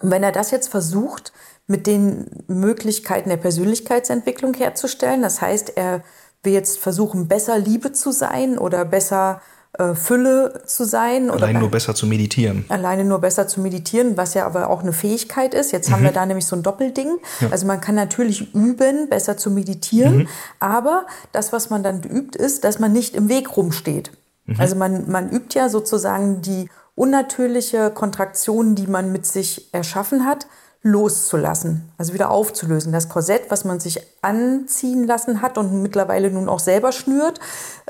Und 0.00 0.10
wenn 0.10 0.24
er 0.24 0.32
das 0.32 0.50
jetzt 0.50 0.68
versucht, 0.68 1.32
mit 1.68 1.86
den 1.86 2.26
Möglichkeiten 2.48 3.28
der 3.28 3.36
Persönlichkeitsentwicklung 3.36 4.54
herzustellen, 4.54 5.22
das 5.22 5.40
heißt, 5.40 5.76
er 5.76 6.02
will 6.42 6.52
jetzt 6.52 6.78
versuchen, 6.78 7.28
besser 7.28 7.58
Liebe 7.58 7.92
zu 7.92 8.10
sein 8.12 8.58
oder 8.58 8.84
besser 8.84 9.40
äh, 9.78 9.94
Fülle 9.94 10.62
zu 10.66 10.84
sein 10.84 11.30
oder 11.30 11.44
Allein 11.44 11.60
nur 11.60 11.70
besser 11.70 11.94
zu 11.94 12.06
meditieren. 12.06 12.64
alleine 12.68 13.04
nur 13.04 13.20
besser 13.20 13.48
zu 13.48 13.60
meditieren, 13.60 14.16
was 14.16 14.34
ja 14.34 14.44
aber 14.44 14.68
auch 14.68 14.82
eine 14.82 14.92
Fähigkeit 14.92 15.54
ist. 15.54 15.72
Jetzt 15.72 15.90
haben 15.90 16.02
wir 16.02 16.12
da 16.12 16.26
nämlich 16.26 16.46
so 16.46 16.56
ein 16.56 16.62
Doppelding. 16.62 17.18
Also 17.50 17.66
man 17.66 17.80
kann 17.80 17.94
natürlich 17.94 18.54
üben, 18.54 19.08
besser 19.08 19.36
zu 19.36 19.50
meditieren, 19.50 20.28
aber 20.60 21.06
das, 21.32 21.52
was 21.52 21.70
man 21.70 21.82
dann 21.82 22.02
übt, 22.02 22.38
ist, 22.38 22.64
dass 22.64 22.78
man 22.80 22.92
nicht 22.92 23.14
im 23.14 23.28
Weg 23.28 23.56
rumsteht. 23.56 24.12
Also 24.58 24.76
man, 24.76 25.10
man 25.10 25.30
übt 25.30 25.58
ja 25.58 25.68
sozusagen 25.68 26.42
die 26.42 26.68
unnatürliche 26.94 27.90
Kontraktion, 27.90 28.74
die 28.74 28.86
man 28.86 29.12
mit 29.12 29.24
sich 29.24 29.72
erschaffen 29.72 30.26
hat, 30.26 30.46
loszulassen, 30.84 31.82
also 31.96 32.12
wieder 32.12 32.30
aufzulösen. 32.30 32.92
Das 32.92 33.08
Korsett, 33.08 33.42
was 33.50 33.64
man 33.64 33.78
sich 33.78 34.00
anziehen 34.20 35.06
lassen 35.06 35.40
hat 35.40 35.56
und 35.56 35.80
mittlerweile 35.80 36.30
nun 36.30 36.48
auch 36.48 36.58
selber 36.58 36.90
schnürt, 36.90 37.38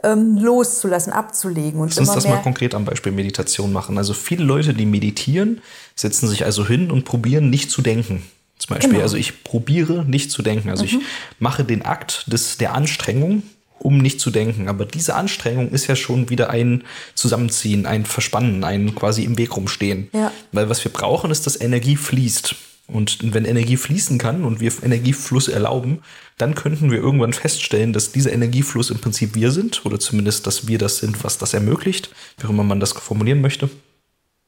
ähm, 0.02 0.36
loszulassen, 0.36 1.12
abzulegen 1.12 1.80
und 1.80 1.88
Lass 1.88 1.98
uns 1.98 2.12
das 2.12 2.28
mal 2.28 2.42
konkret 2.42 2.74
am 2.74 2.84
Beispiel 2.84 3.12
Meditation 3.12 3.72
machen. 3.72 3.96
Also 3.96 4.12
viele 4.12 4.44
Leute, 4.44 4.74
die 4.74 4.84
meditieren, 4.84 5.62
setzen 5.96 6.28
sich 6.28 6.44
also 6.44 6.66
hin 6.66 6.90
und 6.90 7.04
probieren 7.04 7.48
nicht 7.48 7.70
zu 7.70 7.80
denken. 7.80 8.22
Zum 8.58 8.74
Beispiel, 8.74 8.90
Genau. 8.90 9.02
also 9.02 9.16
ich 9.16 9.42
probiere 9.42 10.04
nicht 10.04 10.30
zu 10.30 10.42
denken. 10.42 10.68
Also 10.68 10.84
ich 10.84 10.98
mache 11.38 11.64
den 11.64 11.84
Akt 11.84 12.30
des, 12.30 12.58
der 12.58 12.74
Anstrengung, 12.74 13.42
um 13.78 13.98
nicht 13.98 14.20
zu 14.20 14.30
denken. 14.30 14.68
Aber 14.68 14.84
diese 14.84 15.14
Anstrengung 15.14 15.70
ist 15.70 15.86
ja 15.86 15.96
schon 15.96 16.28
wieder 16.28 16.50
ein 16.50 16.84
Zusammenziehen, 17.14 17.86
ein 17.86 18.04
Verspannen, 18.04 18.62
ein 18.64 18.94
quasi 18.94 19.24
im 19.24 19.38
Weg 19.38 19.56
rumstehen. 19.56 20.10
Ja. 20.12 20.30
Weil 20.52 20.68
was 20.68 20.84
wir 20.84 20.92
brauchen, 20.92 21.30
ist, 21.30 21.46
dass 21.46 21.58
Energie 21.58 21.96
fließt. 21.96 22.54
Und 22.88 23.34
wenn 23.34 23.44
Energie 23.44 23.76
fließen 23.76 24.18
kann 24.18 24.44
und 24.44 24.60
wir 24.60 24.72
Energiefluss 24.82 25.48
erlauben, 25.48 26.02
dann 26.36 26.54
könnten 26.54 26.90
wir 26.90 26.98
irgendwann 26.98 27.32
feststellen, 27.32 27.92
dass 27.92 28.12
dieser 28.12 28.32
Energiefluss 28.32 28.90
im 28.90 28.98
Prinzip 28.98 29.34
wir 29.34 29.50
sind 29.52 29.86
oder 29.86 30.00
zumindest, 30.00 30.46
dass 30.46 30.66
wir 30.66 30.78
das 30.78 30.98
sind, 30.98 31.22
was 31.24 31.38
das 31.38 31.54
ermöglicht, 31.54 32.10
wie 32.38 32.48
immer 32.48 32.64
man 32.64 32.80
das 32.80 32.92
formulieren 32.92 33.40
möchte. 33.40 33.70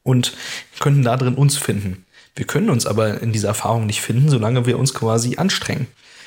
Und 0.02 0.36
könnten 0.80 1.02
da 1.02 1.16
drin 1.16 1.34
uns 1.34 1.56
finden. 1.56 2.04
Wir 2.36 2.46
können 2.46 2.68
uns 2.68 2.84
aber 2.84 3.22
in 3.22 3.32
dieser 3.32 3.48
Erfahrung 3.48 3.86
nicht 3.86 4.02
finden, 4.02 4.28
solange 4.28 4.66
wir 4.66 4.78
uns 4.78 4.92
quasi 4.92 5.36
anstrengen. 5.36 5.86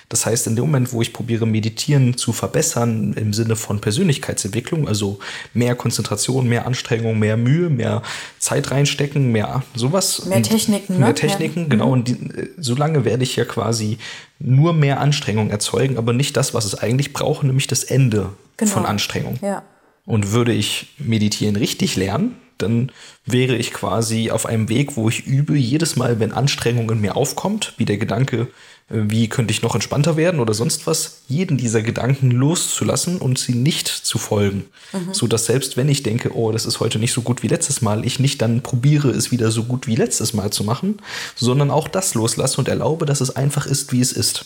Das 0.09 0.25
heißt, 0.25 0.47
in 0.47 0.55
dem 0.55 0.65
Moment, 0.65 0.93
wo 0.93 1.01
ich 1.01 1.11
probiere, 1.11 1.45
Meditieren 1.45 2.15
zu 2.17 2.31
verbessern 2.31 3.13
im 3.13 3.33
Sinne 3.33 3.57
von 3.57 3.81
Persönlichkeitsentwicklung, 3.81 4.87
also 4.87 5.19
mehr 5.53 5.75
Konzentration, 5.75 6.47
mehr 6.47 6.65
Anstrengung, 6.65 7.19
mehr 7.19 7.35
Mühe, 7.35 7.69
mehr 7.69 8.01
Zeit 8.39 8.71
reinstecken, 8.71 9.31
mehr 9.33 9.63
sowas. 9.75 10.25
Mehr 10.25 10.41
Techniken, 10.41 10.93
ne? 10.93 10.99
Mehr 10.99 11.07
Ja. 11.09 11.13
Techniken, 11.13 11.67
genau. 11.67 11.91
Und 11.91 12.07
die, 12.07 12.13
äh, 12.13 12.49
solange 12.57 13.03
werde 13.03 13.23
ich 13.23 13.35
ja 13.35 13.43
quasi 13.43 13.97
nur 14.39 14.71
mehr 14.73 15.01
Anstrengung 15.01 15.49
erzeugen, 15.49 15.97
aber 15.97 16.13
nicht 16.13 16.37
das, 16.37 16.53
was 16.53 16.63
es 16.63 16.75
eigentlich 16.75 17.11
braucht, 17.11 17.43
nämlich 17.43 17.67
das 17.67 17.83
Ende 17.83 18.29
Genau. 18.55 18.71
von 18.71 18.85
Anstrengung. 18.85 19.37
Ja. 19.41 19.63
Und 20.05 20.31
würde 20.31 20.53
ich 20.53 20.95
Meditieren 20.99 21.57
richtig 21.57 21.97
lernen, 21.97 22.35
dann 22.57 22.91
wäre 23.25 23.55
ich 23.55 23.73
quasi 23.73 24.31
auf 24.31 24.45
einem 24.45 24.69
Weg, 24.69 24.95
wo 24.95 25.09
ich 25.09 25.25
übe, 25.25 25.57
jedes 25.57 25.95
Mal, 25.95 26.19
wenn 26.19 26.31
Anstrengung 26.31 26.89
in 26.91 27.01
mir 27.01 27.15
aufkommt, 27.15 27.73
wie 27.77 27.85
der 27.85 27.97
Gedanke, 27.97 28.47
äh, 28.89 29.03
wie 29.07 29.27
könnte 29.27 29.51
ich 29.51 29.61
noch 29.61 29.75
entspannter 29.75 30.17
werden 30.17 30.39
oder 30.39 30.53
sonst 30.53 30.87
was, 30.87 31.21
jeden 31.27 31.57
dieser 31.57 31.81
Gedanken 31.81 32.31
loszulassen 32.31 33.17
und 33.17 33.37
sie 33.37 33.55
nicht 33.55 33.87
zu 33.87 34.17
folgen. 34.17 34.65
So 35.11 35.27
dass 35.27 35.45
selbst 35.45 35.77
wenn 35.77 35.89
ich 35.89 36.03
denke, 36.03 36.35
oh, 36.35 36.51
das 36.51 36.65
ist 36.65 36.79
heute 36.79 36.99
nicht 36.99 37.13
so 37.13 37.21
gut 37.21 37.43
wie 37.43 37.47
letztes 37.47 37.81
Mal, 37.81 38.05
ich 38.05 38.19
nicht 38.19 38.41
dann 38.41 38.61
probiere, 38.61 39.09
es 39.09 39.31
wieder 39.31 39.51
so 39.51 39.63
gut 39.63 39.87
wie 39.87 39.95
letztes 39.95 40.33
Mal 40.33 40.51
zu 40.51 40.63
machen, 40.63 40.99
sondern 41.35 41.71
auch 41.71 41.87
das 41.87 42.13
loslasse 42.13 42.57
und 42.57 42.67
erlaube, 42.69 43.05
dass 43.05 43.21
es 43.21 43.35
einfach 43.35 43.65
ist, 43.65 43.91
wie 43.91 44.01
es 44.01 44.11
ist. 44.11 44.45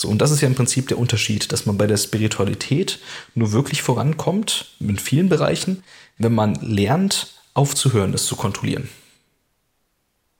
So, 0.00 0.08
und 0.08 0.22
das 0.22 0.30
ist 0.30 0.40
ja 0.40 0.48
im 0.48 0.54
Prinzip 0.54 0.88
der 0.88 0.96
Unterschied, 0.96 1.52
dass 1.52 1.66
man 1.66 1.76
bei 1.76 1.86
der 1.86 1.98
Spiritualität 1.98 3.00
nur 3.34 3.52
wirklich 3.52 3.82
vorankommt, 3.82 4.74
in 4.80 4.98
vielen 4.98 5.28
Bereichen, 5.28 5.84
wenn 6.16 6.32
man 6.34 6.54
lernt, 6.54 7.34
aufzuhören, 7.52 8.14
es 8.14 8.24
zu 8.24 8.34
kontrollieren 8.34 8.88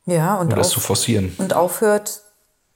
Ja, 0.06 0.36
und, 0.36 0.50
oder 0.50 0.62
auf, 0.62 0.68
zu 0.70 0.80
forcieren, 0.80 1.34
und 1.36 1.52
aufhört, 1.52 2.22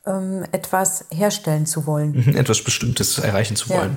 ähm, 0.04 0.44
etwas 0.52 1.06
herstellen 1.10 1.64
zu 1.64 1.86
wollen. 1.86 2.22
mhm, 2.26 2.36
etwas 2.36 2.60
Bestimmtes 2.60 3.16
erreichen 3.16 3.56
zu 3.56 3.70
Ja. 3.70 3.78
wollen. 3.78 3.96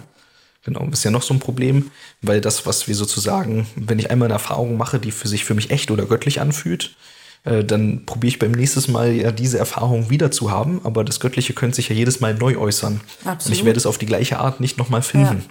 Genau, 0.63 0.85
das 0.85 0.99
ist 0.99 1.03
ja 1.03 1.11
noch 1.11 1.23
so 1.23 1.33
ein 1.33 1.39
Problem, 1.41 1.91
weil 2.21 2.39
das, 2.39 2.65
was 2.65 2.87
wir 2.87 2.95
sozusagen, 2.95 3.67
wenn 3.75 3.99
ich 3.99 4.11
einmal 4.11 4.27
eine 4.27 4.35
Erfahrung 4.35 4.77
mache, 4.77 4.97
die 4.99 5.11
für 5.11 5.27
sich 5.27 5.43
für 5.43 5.55
mich 5.55 5.71
echt 5.71 5.91
oder 5.91 6.05
göttlich 6.05 6.39
anfühlt, 6.39 6.95
äh, 7.43 7.63
dann 7.63 8.05
probiere 8.05 8.29
ich 8.29 8.39
beim 8.39 8.51
nächsten 8.51 8.91
Mal 8.91 9.13
ja 9.13 9.31
diese 9.31 9.57
Erfahrung 9.57 10.09
wieder 10.09 10.31
zu 10.31 10.51
haben, 10.51 10.81
aber 10.83 11.03
das 11.03 11.19
Göttliche 11.19 11.53
könnte 11.53 11.77
sich 11.77 11.89
ja 11.89 11.95
jedes 11.95 12.19
Mal 12.19 12.33
neu 12.33 12.57
äußern. 12.57 13.01
Und 13.23 13.29
Absolut. 13.29 13.57
ich 13.57 13.65
werde 13.65 13.77
es 13.77 13.85
auf 13.85 13.97
die 13.97 14.05
gleiche 14.05 14.39
Art 14.39 14.59
nicht 14.59 14.77
nochmal 14.77 15.01
finden. 15.01 15.45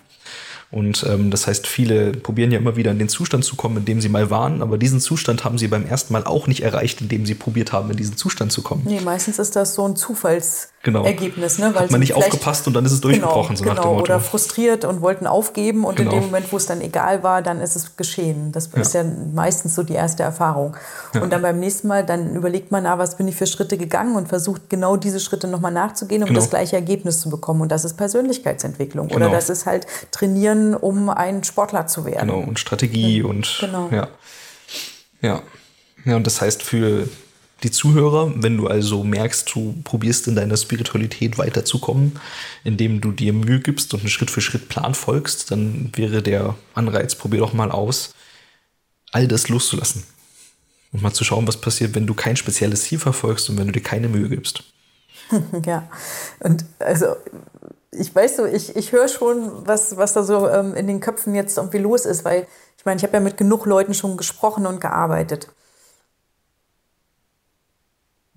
Und 0.70 1.06
ähm, 1.08 1.30
das 1.30 1.46
heißt, 1.46 1.66
viele 1.66 2.12
probieren 2.12 2.50
ja 2.50 2.58
immer 2.58 2.76
wieder 2.76 2.90
in 2.90 2.98
den 2.98 3.08
Zustand 3.08 3.44
zu 3.44 3.54
kommen, 3.54 3.78
in 3.78 3.84
dem 3.84 4.00
sie 4.00 4.08
mal 4.08 4.30
waren, 4.30 4.62
aber 4.62 4.78
diesen 4.78 5.00
Zustand 5.00 5.44
haben 5.44 5.58
sie 5.58 5.68
beim 5.68 5.86
ersten 5.86 6.12
Mal 6.12 6.24
auch 6.24 6.48
nicht 6.48 6.60
erreicht, 6.60 7.00
indem 7.00 7.24
sie 7.24 7.34
probiert 7.34 7.72
haben, 7.72 7.90
in 7.90 7.96
diesen 7.96 8.16
Zustand 8.16 8.50
zu 8.50 8.62
kommen. 8.62 8.82
Nee, 8.84 9.00
meistens 9.00 9.38
ist 9.38 9.54
das 9.54 9.74
so 9.74 9.86
ein 9.86 9.94
Genau. 10.82 11.00
Zufallsergebnis. 11.00 11.58
Ne? 11.58 11.74
Hat 11.74 11.88
sie 11.88 11.92
man 11.92 12.00
nicht 12.00 12.14
aufgepasst 12.14 12.66
und 12.68 12.74
dann 12.74 12.84
ist 12.84 12.92
es 12.92 13.00
durchgebrochen, 13.00 13.56
genau, 13.56 13.58
so 13.58 13.64
nach 13.64 13.74
genau, 13.74 13.82
dem 13.82 13.96
Motto. 13.98 14.12
Oder 14.12 14.20
frustriert 14.20 14.84
und 14.84 15.00
wollten 15.00 15.26
aufgeben 15.26 15.84
und 15.84 15.96
Genau. 15.96 16.12
in 16.12 16.20
dem 16.20 16.24
Moment, 16.26 16.52
wo 16.52 16.56
es 16.58 16.66
dann 16.66 16.80
egal 16.80 17.24
war, 17.24 17.42
dann 17.42 17.60
ist 17.60 17.74
es 17.74 17.96
geschehen. 17.96 18.52
Das 18.52 18.68
ist 18.68 18.94
ja 18.94 19.02
meistens 19.34 19.74
so 19.74 19.82
die 19.82 19.94
erste 19.94 20.22
Erfahrung. 20.22 20.76
Und 21.20 21.32
dann 21.32 21.42
beim 21.42 21.58
nächsten 21.58 21.88
Mal, 21.88 22.04
dann 22.06 22.36
überlegt 22.36 22.70
man, 22.70 22.86
ah, 22.86 22.98
was 22.98 23.16
bin 23.16 23.26
ich 23.26 23.34
für 23.34 23.46
Schritte 23.48 23.76
gegangen 23.78 24.14
und 24.14 24.28
versucht 24.28 24.70
genau 24.70 24.96
diese 24.96 25.18
Schritte 25.18 25.48
nochmal 25.48 25.72
nachzugehen, 25.72 26.22
um 26.22 26.28
Genau. 26.28 26.38
das 26.40 26.50
gleiche 26.50 26.76
Ergebnis 26.76 27.20
zu 27.20 27.30
bekommen. 27.30 27.62
Und 27.62 27.72
das 27.72 27.84
ist 27.84 27.96
Persönlichkeitsentwicklung. 27.96 29.08
Genau. 29.08 29.26
Oder 29.26 29.34
das 29.34 29.50
ist 29.50 29.66
halt 29.66 29.86
trainieren, 30.12 30.74
um 30.76 31.08
ein 31.10 31.42
Sportler 31.42 31.88
zu 31.88 32.04
werden. 32.04 32.28
Genau, 32.28 32.38
und 32.46 32.60
Strategie 32.60 33.22
und 33.24 33.56
Genau. 33.60 33.88
ja. 33.90 34.06
Ja. 35.20 35.42
Ja, 36.04 36.14
und 36.14 36.24
das 36.28 36.40
heißt 36.40 36.62
für 36.62 37.08
die 37.62 37.70
Zuhörer, 37.70 38.32
wenn 38.36 38.56
du 38.56 38.66
also 38.66 39.02
merkst, 39.02 39.54
du 39.54 39.74
probierst 39.82 40.28
in 40.28 40.36
deiner 40.36 40.56
Spiritualität 40.56 41.38
weiterzukommen, 41.38 42.20
indem 42.64 43.00
du 43.00 43.12
dir 43.12 43.32
Mühe 43.32 43.60
gibst 43.60 43.94
und 43.94 44.00
einen 44.00 44.10
Schritt 44.10 44.30
für 44.30 44.42
Schritt 44.42 44.68
Plan 44.68 44.94
folgst, 44.94 45.50
dann 45.50 45.90
wäre 45.94 46.22
der 46.22 46.54
Anreiz, 46.74 47.14
probier 47.14 47.40
doch 47.40 47.54
mal 47.54 47.70
aus, 47.70 48.14
all 49.12 49.26
das 49.26 49.48
loszulassen. 49.48 50.04
Und 50.92 51.02
mal 51.02 51.12
zu 51.12 51.24
schauen, 51.24 51.48
was 51.48 51.60
passiert, 51.60 51.94
wenn 51.94 52.06
du 52.06 52.14
kein 52.14 52.36
spezielles 52.36 52.82
Ziel 52.82 52.98
verfolgst 52.98 53.48
und 53.48 53.58
wenn 53.58 53.66
du 53.66 53.72
dir 53.72 53.82
keine 53.82 54.08
Mühe 54.08 54.28
gibst. 54.28 54.62
Ja, 55.66 55.88
und 56.40 56.64
also 56.78 57.16
ich 57.90 58.14
weiß 58.14 58.36
so, 58.36 58.44
ich, 58.46 58.76
ich 58.76 58.92
höre 58.92 59.08
schon, 59.08 59.66
was, 59.66 59.96
was 59.96 60.12
da 60.12 60.22
so 60.22 60.48
ähm, 60.48 60.74
in 60.74 60.86
den 60.86 61.00
Köpfen 61.00 61.34
jetzt 61.34 61.56
irgendwie 61.56 61.78
los 61.78 62.04
ist, 62.04 62.24
weil 62.24 62.46
ich 62.78 62.84
meine, 62.84 62.98
ich 62.98 63.02
habe 63.02 63.14
ja 63.14 63.20
mit 63.20 63.36
genug 63.36 63.66
Leuten 63.66 63.94
schon 63.94 64.16
gesprochen 64.16 64.66
und 64.66 64.80
gearbeitet. 64.80 65.48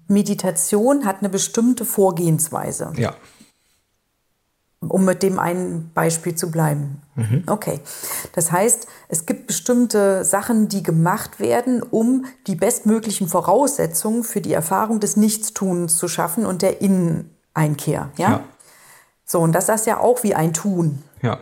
Meditation 0.10 1.06
hat 1.06 1.20
eine 1.20 1.30
bestimmte 1.30 1.86
Vorgehensweise, 1.86 2.92
Ja, 2.98 3.16
um 4.82 5.04
mit 5.04 5.24
dem 5.24 5.40
einen 5.40 5.92
Beispiel 5.94 6.36
zu 6.36 6.52
bleiben. 6.52 7.02
Okay. 7.48 7.82
Das 8.34 8.50
heißt, 8.52 8.88
es 9.10 9.26
gibt 9.26 9.48
bestimmte 9.48 10.24
Sachen, 10.24 10.70
die 10.70 10.84
gemacht 10.84 11.42
werden, 11.42 11.84
um 11.84 12.26
die 12.48 12.56
bestmöglichen 12.56 13.28
Voraussetzungen 13.28 14.24
für 14.24 14.40
die 14.40 14.54
Erfahrung 14.54 15.02
des 15.02 15.18
Nichtstuns 15.18 15.98
zu 15.98 16.08
schaffen 16.08 16.46
und 16.46 16.62
der 16.62 16.80
Inneneinkehr. 16.82 18.10
Ja? 18.16 18.30
ja, 18.30 18.44
So, 19.26 19.42
und 19.42 19.52
das 19.52 19.68
ist 19.68 19.86
ja 19.86 20.00
auch 20.00 20.24
wie 20.24 20.34
ein 20.34 20.54
Tun. 20.54 21.04
ja, 21.22 21.40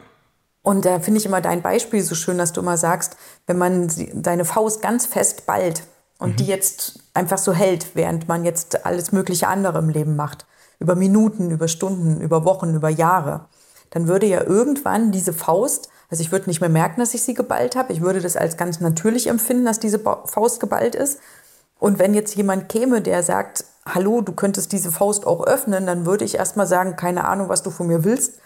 Und 0.64 0.86
da 0.86 1.00
finde 1.00 1.20
ich 1.20 1.28
immer 1.28 1.40
dein 1.40 1.62
Beispiel 1.62 2.02
so 2.02 2.16
schön, 2.16 2.40
dass 2.40 2.54
du 2.54 2.62
immer 2.62 2.76
sagst, 2.78 3.18
wenn 3.46 3.60
man 3.60 3.88
deine 4.16 4.46
Faust 4.46 4.82
ganz 4.82 5.06
fest 5.06 5.46
ballt 5.46 5.84
und 6.20 6.40
die 6.40 6.46
jetzt 6.46 7.00
einfach 7.14 7.38
so 7.38 7.54
hält, 7.54 7.96
während 7.96 8.28
man 8.28 8.46
jetzt 8.46 8.86
alles 8.86 9.12
mögliche 9.12 9.48
andere 9.48 9.80
im 9.80 9.90
Leben 9.90 10.16
macht, 10.16 10.46
über 10.80 10.96
Minuten, 10.96 11.52
über 11.52 11.68
Stunden, 11.68 12.22
über 12.22 12.44
Wochen, 12.46 12.74
über 12.74 12.90
Jahre, 12.90 13.46
dann 13.92 14.08
würde 14.08 14.26
ja 14.26 14.44
irgendwann 14.44 15.12
diese 15.12 15.34
Faust, 15.34 15.90
also 16.10 16.22
ich 16.22 16.32
würde 16.32 16.50
nicht 16.50 16.62
mehr 16.62 16.70
merken, 16.70 17.00
dass 17.00 17.14
ich 17.14 17.24
sie 17.24 17.34
geballt 17.34 17.76
habe, 17.76 17.94
ich 17.94 18.02
würde 18.02 18.22
das 18.22 18.36
als 18.36 18.58
ganz 18.58 18.80
natürlich 18.80 19.28
empfinden, 19.28 19.66
dass 19.66 19.80
diese 19.80 20.00
Faust 20.00 20.60
geballt 20.60 20.96
ist, 20.96 21.20
Und 21.80 22.00
wenn 22.00 22.14
jetzt 22.14 22.36
jemand 22.36 22.70
käme, 22.70 23.02
der 23.02 23.24
sagt, 23.24 23.66
hallo, 23.86 24.22
du 24.22 24.34
könntest 24.34 24.72
diese 24.72 24.92
Faust 24.92 25.28
auch 25.28 25.46
öffnen, 25.46 25.86
dann 25.86 26.06
würde 26.06 26.26
ich 26.26 26.36
erstmal 26.36 26.68
sagen, 26.68 26.96
keine 26.96 27.26
Ahnung, 27.28 27.50
was 27.50 27.64
du 27.64 27.70
von 27.70 27.88
mir 27.88 28.04
willst. 28.04 28.40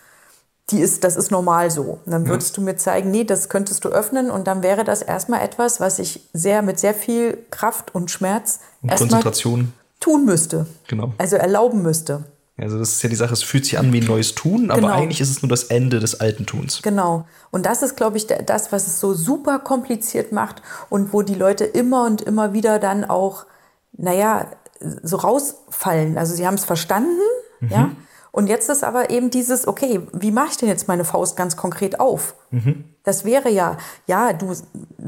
Die 0.69 0.79
ist, 0.79 1.03
das 1.03 1.17
ist 1.17 1.31
normal 1.31 1.69
so. 1.69 1.99
Und 2.05 2.11
dann 2.11 2.27
würdest 2.27 2.51
ja. 2.51 2.55
du 2.55 2.61
mir 2.61 2.77
zeigen, 2.77 3.11
nee, 3.11 3.23
das 3.23 3.49
könntest 3.49 3.83
du 3.83 3.89
öffnen 3.89 4.29
und 4.29 4.47
dann 4.47 4.63
wäre 4.63 4.83
das 4.83 5.01
erstmal 5.01 5.41
etwas, 5.41 5.79
was 5.79 5.99
ich 5.99 6.29
sehr 6.33 6.61
mit 6.61 6.79
sehr 6.79 6.93
viel 6.93 7.37
Kraft 7.49 7.93
und 7.93 8.09
Schmerz 8.09 8.59
und 8.81 8.89
Konzentration 8.95 9.73
tun 9.99 10.25
müsste. 10.25 10.67
Genau. 10.87 11.13
Also 11.17 11.35
erlauben 11.35 11.81
müsste. 11.81 12.23
Also 12.57 12.77
das 12.77 12.91
ist 12.91 13.01
ja 13.01 13.09
die 13.09 13.15
Sache, 13.15 13.33
es 13.33 13.43
fühlt 13.43 13.65
sich 13.65 13.79
an 13.79 13.91
wie 13.91 14.01
ein 14.01 14.05
neues 14.05 14.35
Tun, 14.35 14.69
aber 14.69 14.81
genau. 14.81 14.93
eigentlich 14.93 15.19
ist 15.19 15.31
es 15.31 15.41
nur 15.41 15.49
das 15.49 15.65
Ende 15.65 15.99
des 15.99 16.19
alten 16.19 16.45
Tuns. 16.45 16.81
Genau. 16.83 17.25
Und 17.49 17.65
das 17.65 17.81
ist, 17.81 17.97
glaube 17.97 18.17
ich, 18.17 18.27
das, 18.27 18.71
was 18.71 18.87
es 18.87 18.99
so 18.99 19.13
super 19.13 19.59
kompliziert 19.59 20.31
macht 20.31 20.61
und 20.89 21.11
wo 21.11 21.23
die 21.23 21.33
Leute 21.33 21.65
immer 21.65 22.05
und 22.05 22.21
immer 22.21 22.53
wieder 22.53 22.77
dann 22.77 23.03
auch, 23.03 23.45
naja, 23.93 24.47
so 25.01 25.17
rausfallen. 25.17 26.17
Also 26.17 26.35
sie 26.35 26.45
haben 26.45 26.55
es 26.55 26.65
verstanden, 26.65 27.19
mhm. 27.61 27.69
ja. 27.69 27.91
Und 28.31 28.47
jetzt 28.47 28.69
ist 28.69 28.83
aber 28.83 29.09
eben 29.09 29.29
dieses, 29.29 29.67
okay, 29.67 30.01
wie 30.13 30.31
mache 30.31 30.51
ich 30.51 30.57
denn 30.57 30.69
jetzt 30.69 30.88
meine 30.88 31.03
Faust 31.03 31.35
ganz 31.35 31.57
konkret 31.57 32.00
auf? 32.00 32.35
Mhm. 32.50 32.85
Das 33.03 33.25
wäre 33.25 33.50
ja, 33.50 33.77
ja, 34.07 34.31
du, 34.31 34.55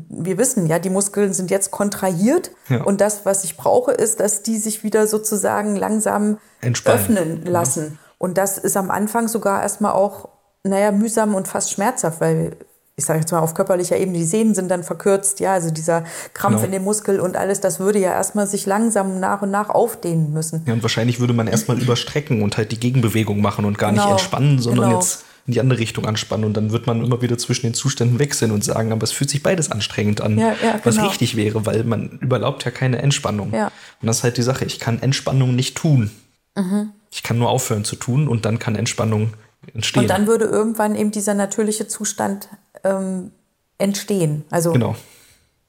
wir 0.10 0.38
wissen 0.38 0.66
ja, 0.68 0.80
die 0.80 0.90
Muskeln 0.90 1.34
sind 1.34 1.50
jetzt 1.50 1.72
kontrahiert 1.72 2.52
ja. 2.68 2.84
und 2.84 3.00
das, 3.00 3.26
was 3.26 3.44
ich 3.44 3.56
brauche, 3.56 3.92
ist, 3.92 4.20
dass 4.20 4.44
die 4.44 4.58
sich 4.58 4.84
wieder 4.84 5.08
sozusagen 5.08 5.76
langsam 5.76 6.38
Entspannen. 6.60 7.00
öffnen 7.00 7.46
lassen. 7.46 7.84
Ja. 7.94 7.98
Und 8.18 8.38
das 8.38 8.58
ist 8.58 8.76
am 8.76 8.92
Anfang 8.92 9.28
sogar 9.28 9.62
erstmal 9.62 9.94
auch, 9.94 10.30
naja, 10.64 10.92
mühsam 10.92 11.36
und 11.36 11.48
fast 11.48 11.72
schmerzhaft, 11.72 12.20
weil 12.20 12.58
ich 12.96 13.06
sage 13.06 13.20
jetzt 13.20 13.32
mal 13.32 13.40
auf 13.40 13.56
körperlicher 13.56 13.98
Ebene, 13.98 14.20
die 14.20 14.24
Sehnen 14.24 14.54
sind 14.54 14.70
dann 14.70 14.84
verkürzt, 14.84 15.40
ja, 15.40 15.54
also 15.54 15.72
dieser 15.72 16.04
Krampf 16.34 16.58
genau. 16.58 16.66
in 16.66 16.72
dem 16.74 16.84
Muskel 16.84 17.20
und 17.20 17.36
alles, 17.36 17.60
das 17.60 17.80
würde 17.80 17.98
ja 17.98 18.12
erstmal 18.12 18.46
sich 18.46 18.68
langsam 18.68 19.20
nach 19.20 19.42
und 19.42 19.50
nach 19.50 19.70
aufdehnen 19.70 20.32
müssen. 20.32 20.62
Ja, 20.68 20.74
und 20.74 20.84
wahrscheinlich 20.84 21.20
würde 21.20 21.34
man 21.34 21.48
erstmal 21.48 21.82
überstrecken 21.82 22.44
und 22.44 22.58
halt 22.58 22.72
die 22.72 22.80
Gegenbewegung 22.80 23.42
machen 23.42 23.66
und 23.66 23.80
gar 23.80 23.92
genau. 23.92 24.04
nicht 24.04 24.12
entspannen, 24.12 24.60
sondern 24.60 24.90
genau. 24.90 25.00
jetzt 25.00 25.26
in 25.48 25.54
die 25.54 25.60
andere 25.60 25.80
Richtung 25.80 26.06
anspannen 26.06 26.46
und 26.46 26.56
dann 26.56 26.72
wird 26.72 26.86
man 26.86 27.04
immer 27.04 27.22
wieder 27.22 27.38
zwischen 27.38 27.66
den 27.66 27.74
Zuständen 27.74 28.20
wechseln 28.20 28.52
und 28.52 28.64
sagen, 28.64 28.92
aber 28.92 29.04
es 29.04 29.12
fühlt 29.12 29.30
sich 29.30 29.42
beides 29.42 29.72
anstrengend 29.72 30.22
an, 30.22 30.38
ja, 30.38 30.56
ja, 30.64 30.80
was 30.84 30.96
genau. 30.96 31.08
richtig 31.08 31.36
wäre, 31.36 31.66
weil 31.66 31.84
man 31.84 32.20
überlaubt 32.22 32.64
ja 32.64 32.72
keine 32.72 33.02
Entspannung. 33.02 33.54
Ja. 33.54 33.72
Und 34.02 34.08
das 34.08 34.18
ist 34.18 34.24
halt 34.24 34.38
die 34.38 34.44
Sache, 34.44 34.66
ich 34.66 34.80
kann 34.80 35.02
Entspannung 35.02 35.56
nicht 35.56 35.76
tun. 35.76 36.12
Mhm. 36.56 36.92
Ich 37.12 37.24
kann 37.24 37.40
nur 37.40 37.50
aufhören 37.50 37.84
zu 37.84 37.96
tun 37.96 38.28
und 38.28 38.46
dann 38.46 38.60
kann 38.60 38.76
Entspannung 38.76 39.34
entstehen. 39.74 40.04
Und 40.04 40.10
dann 40.10 40.28
würde 40.28 40.46
irgendwann 40.46 40.96
eben 40.96 41.12
dieser 41.12 41.34
natürliche 41.34 41.88
Zustand 41.88 42.48
ähm, 42.84 43.32
entstehen. 43.78 44.46
Also 44.50 44.72
genau. 44.74 44.96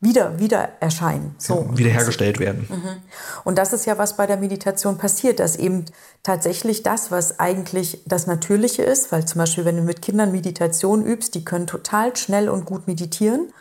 wieder, 0.00 0.38
wieder 0.38 0.70
erscheinen. 0.80 1.34
So. 1.38 1.66
Ja, 1.70 1.78
wiederhergestellt 1.78 2.38
werden. 2.38 2.66
Mhm. 2.68 3.02
Und 3.44 3.58
das 3.58 3.72
ist 3.72 3.86
ja, 3.86 3.98
was 3.98 4.16
bei 4.16 4.26
der 4.26 4.36
Meditation 4.36 4.98
passiert, 4.98 5.40
dass 5.40 5.56
eben 5.56 5.86
tatsächlich 6.22 6.82
das, 6.82 7.10
was 7.10 7.40
eigentlich 7.40 8.02
das 8.06 8.26
Natürliche 8.26 8.82
ist, 8.82 9.12
weil 9.12 9.24
zum 9.24 9.38
Beispiel, 9.38 9.64
wenn 9.64 9.76
du 9.76 9.82
mit 9.82 10.02
Kindern 10.02 10.32
Meditation 10.32 11.04
übst, 11.04 11.34
die 11.34 11.44
können 11.44 11.66
total 11.66 12.14
schnell 12.16 12.48
und 12.48 12.64
gut 12.66 12.86
meditieren, 12.86 13.52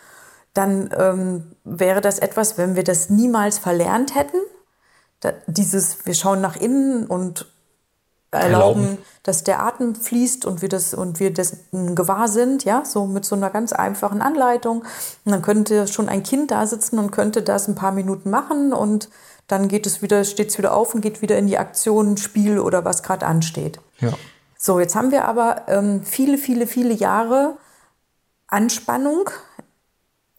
dann 0.53 0.89
ähm, 0.97 1.55
wäre 1.63 2.01
das 2.01 2.19
etwas, 2.19 2.57
wenn 2.57 2.75
wir 2.75 2.83
das 2.83 3.09
niemals 3.09 3.57
verlernt 3.57 4.13
hätten, 4.13 4.37
dieses, 5.47 6.05
wir 6.05 6.13
schauen 6.13 6.41
nach 6.41 6.55
innen 6.55 7.07
und 7.07 7.47
erlauben, 8.33 8.81
erlauben, 8.81 8.97
dass 9.23 9.43
der 9.43 9.63
Atem 9.63 9.95
fließt 9.95 10.45
und 10.45 10.61
wir 10.61 10.69
das 10.69 10.93
und 10.93 11.19
wir 11.19 11.33
das 11.33 11.57
gewahr 11.71 12.27
sind, 12.27 12.65
ja, 12.65 12.83
so 12.85 13.05
mit 13.05 13.25
so 13.25 13.35
einer 13.35 13.49
ganz 13.49 13.73
einfachen 13.73 14.21
Anleitung. 14.21 14.83
Und 15.25 15.31
dann 15.31 15.41
könnte 15.41 15.87
schon 15.87 16.09
ein 16.09 16.23
Kind 16.23 16.51
da 16.51 16.65
sitzen 16.67 16.99
und 16.99 17.11
könnte 17.11 17.41
das 17.41 17.67
ein 17.67 17.75
paar 17.75 17.91
Minuten 17.91 18.29
machen 18.29 18.73
und 18.73 19.09
dann 19.47 19.67
geht 19.67 19.85
es 19.85 20.01
wieder, 20.01 20.23
steht 20.23 20.49
es 20.49 20.57
wieder 20.57 20.73
auf 20.73 20.95
und 20.95 21.01
geht 21.01 21.21
wieder 21.21 21.37
in 21.37 21.47
die 21.47 21.57
Aktion, 21.57 22.17
Spiel 22.17 22.59
oder 22.59 22.85
was 22.85 23.03
gerade 23.03 23.25
ansteht. 23.25 23.79
Ja. 23.99 24.13
So, 24.57 24.79
jetzt 24.79 24.95
haben 24.95 25.11
wir 25.11 25.25
aber 25.25 25.63
ähm, 25.67 26.03
viele, 26.03 26.37
viele, 26.37 26.67
viele 26.67 26.93
Jahre 26.93 27.57
Anspannung 28.47 29.29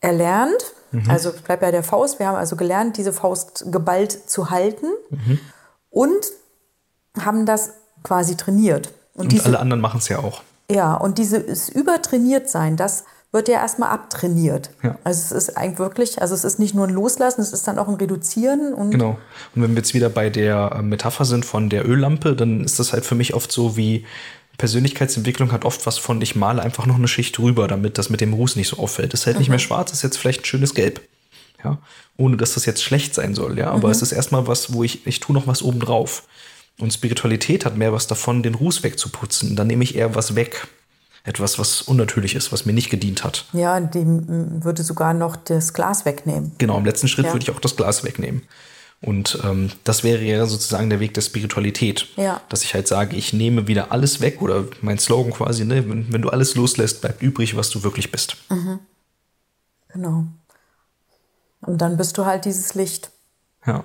erlernt. 0.00 0.74
Mhm. 0.92 1.10
Also 1.10 1.32
bleibt 1.32 1.60
bei 1.60 1.70
der 1.70 1.82
Faust. 1.82 2.18
Wir 2.18 2.28
haben 2.28 2.36
also 2.36 2.56
gelernt, 2.56 2.96
diese 2.96 3.12
Faust 3.12 3.66
geballt 3.70 4.12
zu 4.30 4.50
halten 4.50 4.86
mhm. 5.10 5.40
und 5.90 6.24
haben 7.20 7.46
das 7.46 7.74
quasi 8.04 8.36
trainiert. 8.36 8.92
Und, 9.14 9.24
und 9.24 9.32
diese, 9.32 9.46
alle 9.46 9.58
anderen 9.58 9.80
machen 9.80 9.98
es 9.98 10.08
ja 10.08 10.20
auch. 10.20 10.42
Ja, 10.70 10.94
und 10.94 11.18
dieses 11.18 11.68
übertrainiert 11.68 12.48
sein, 12.48 12.76
das 12.76 13.04
wird 13.32 13.48
ja 13.48 13.56
erstmal 13.56 13.90
abtrainiert. 13.90 14.70
Ja. 14.84 14.96
Also 15.02 15.34
es 15.34 15.48
ist 15.48 15.56
eigentlich 15.56 15.80
wirklich, 15.80 16.22
also 16.22 16.34
es 16.34 16.44
ist 16.44 16.60
nicht 16.60 16.74
nur 16.74 16.86
ein 16.86 16.94
Loslassen, 16.94 17.40
es 17.40 17.52
ist 17.52 17.66
dann 17.66 17.80
auch 17.80 17.88
ein 17.88 17.94
Reduzieren. 17.94 18.72
Und 18.72 18.92
genau. 18.92 19.18
Und 19.54 19.62
wenn 19.62 19.70
wir 19.72 19.78
jetzt 19.78 19.92
wieder 19.92 20.08
bei 20.08 20.30
der 20.30 20.76
äh, 20.76 20.82
Metapher 20.82 21.24
sind 21.24 21.44
von 21.44 21.68
der 21.68 21.86
Öllampe, 21.86 22.36
dann 22.36 22.62
ist 22.62 22.78
das 22.78 22.92
halt 22.92 23.04
für 23.04 23.16
mich 23.16 23.34
oft 23.34 23.50
so 23.50 23.76
wie 23.76 24.06
Persönlichkeitsentwicklung 24.56 25.50
hat 25.50 25.64
oft 25.64 25.84
was 25.84 25.98
von, 25.98 26.22
ich 26.22 26.36
male 26.36 26.62
einfach 26.62 26.86
noch 26.86 26.94
eine 26.94 27.08
Schicht 27.08 27.36
drüber, 27.36 27.66
damit 27.66 27.98
das 27.98 28.08
mit 28.08 28.20
dem 28.20 28.34
Ruß 28.34 28.54
nicht 28.54 28.68
so 28.68 28.78
auffällt. 28.78 29.12
Es 29.12 29.20
ist 29.20 29.26
halt 29.26 29.36
mhm. 29.36 29.40
nicht 29.40 29.48
mehr 29.50 29.58
schwarz, 29.58 29.90
es 29.90 29.98
ist 29.98 30.02
jetzt 30.04 30.16
vielleicht 30.16 30.42
ein 30.42 30.46
schönes 30.46 30.74
Gelb. 30.74 31.00
Ja, 31.64 31.78
ohne 32.18 32.36
dass 32.36 32.54
das 32.54 32.66
jetzt 32.66 32.84
schlecht 32.84 33.14
sein 33.14 33.34
soll, 33.34 33.58
ja. 33.58 33.70
Aber 33.70 33.88
mhm. 33.88 33.92
es 33.92 34.02
ist 34.02 34.12
erstmal 34.12 34.46
was, 34.46 34.74
wo 34.74 34.84
ich, 34.84 35.06
ich 35.06 35.18
tue 35.18 35.34
noch 35.34 35.46
was 35.46 35.62
oben 35.62 35.80
drauf. 35.80 36.24
Und 36.80 36.92
Spiritualität 36.92 37.64
hat 37.64 37.76
mehr 37.76 37.92
was 37.92 38.06
davon, 38.06 38.42
den 38.42 38.54
Ruß 38.54 38.82
wegzuputzen. 38.82 39.54
Dann 39.56 39.66
nehme 39.66 39.84
ich 39.84 39.94
eher 39.94 40.14
was 40.14 40.34
weg. 40.34 40.66
Etwas, 41.22 41.58
was 41.58 41.80
unnatürlich 41.82 42.34
ist, 42.34 42.52
was 42.52 42.66
mir 42.66 42.74
nicht 42.74 42.90
gedient 42.90 43.24
hat. 43.24 43.46
Ja, 43.54 43.80
dem 43.80 44.62
würde 44.62 44.82
sogar 44.82 45.14
noch 45.14 45.36
das 45.36 45.72
Glas 45.72 46.04
wegnehmen. 46.04 46.52
Genau, 46.58 46.76
im 46.76 46.84
letzten 46.84 47.08
Schritt 47.08 47.26
ja. 47.26 47.32
würde 47.32 47.44
ich 47.44 47.50
auch 47.50 47.60
das 47.60 47.76
Glas 47.76 48.04
wegnehmen. 48.04 48.42
Und 49.00 49.38
ähm, 49.44 49.70
das 49.84 50.02
wäre 50.02 50.22
ja 50.22 50.44
sozusagen 50.46 50.90
der 50.90 51.00
Weg 51.00 51.14
der 51.14 51.20
Spiritualität. 51.20 52.08
Ja. 52.16 52.40
Dass 52.48 52.62
ich 52.62 52.74
halt 52.74 52.88
sage, 52.88 53.16
ich 53.16 53.32
nehme 53.32 53.68
wieder 53.68 53.92
alles 53.92 54.20
weg 54.20 54.42
oder 54.42 54.64
mein 54.80 54.98
Slogan 54.98 55.32
quasi, 55.32 55.64
ne, 55.64 55.88
wenn, 55.88 56.12
wenn 56.12 56.22
du 56.22 56.30
alles 56.30 56.54
loslässt, 56.54 57.00
bleibt 57.00 57.22
übrig, 57.22 57.56
was 57.56 57.70
du 57.70 57.82
wirklich 57.82 58.10
bist. 58.10 58.36
Mhm. 58.50 58.80
Genau. 59.88 60.24
Und 61.60 61.78
dann 61.78 61.96
bist 61.96 62.18
du 62.18 62.24
halt 62.24 62.44
dieses 62.44 62.74
Licht. 62.74 63.10
Ja. 63.66 63.84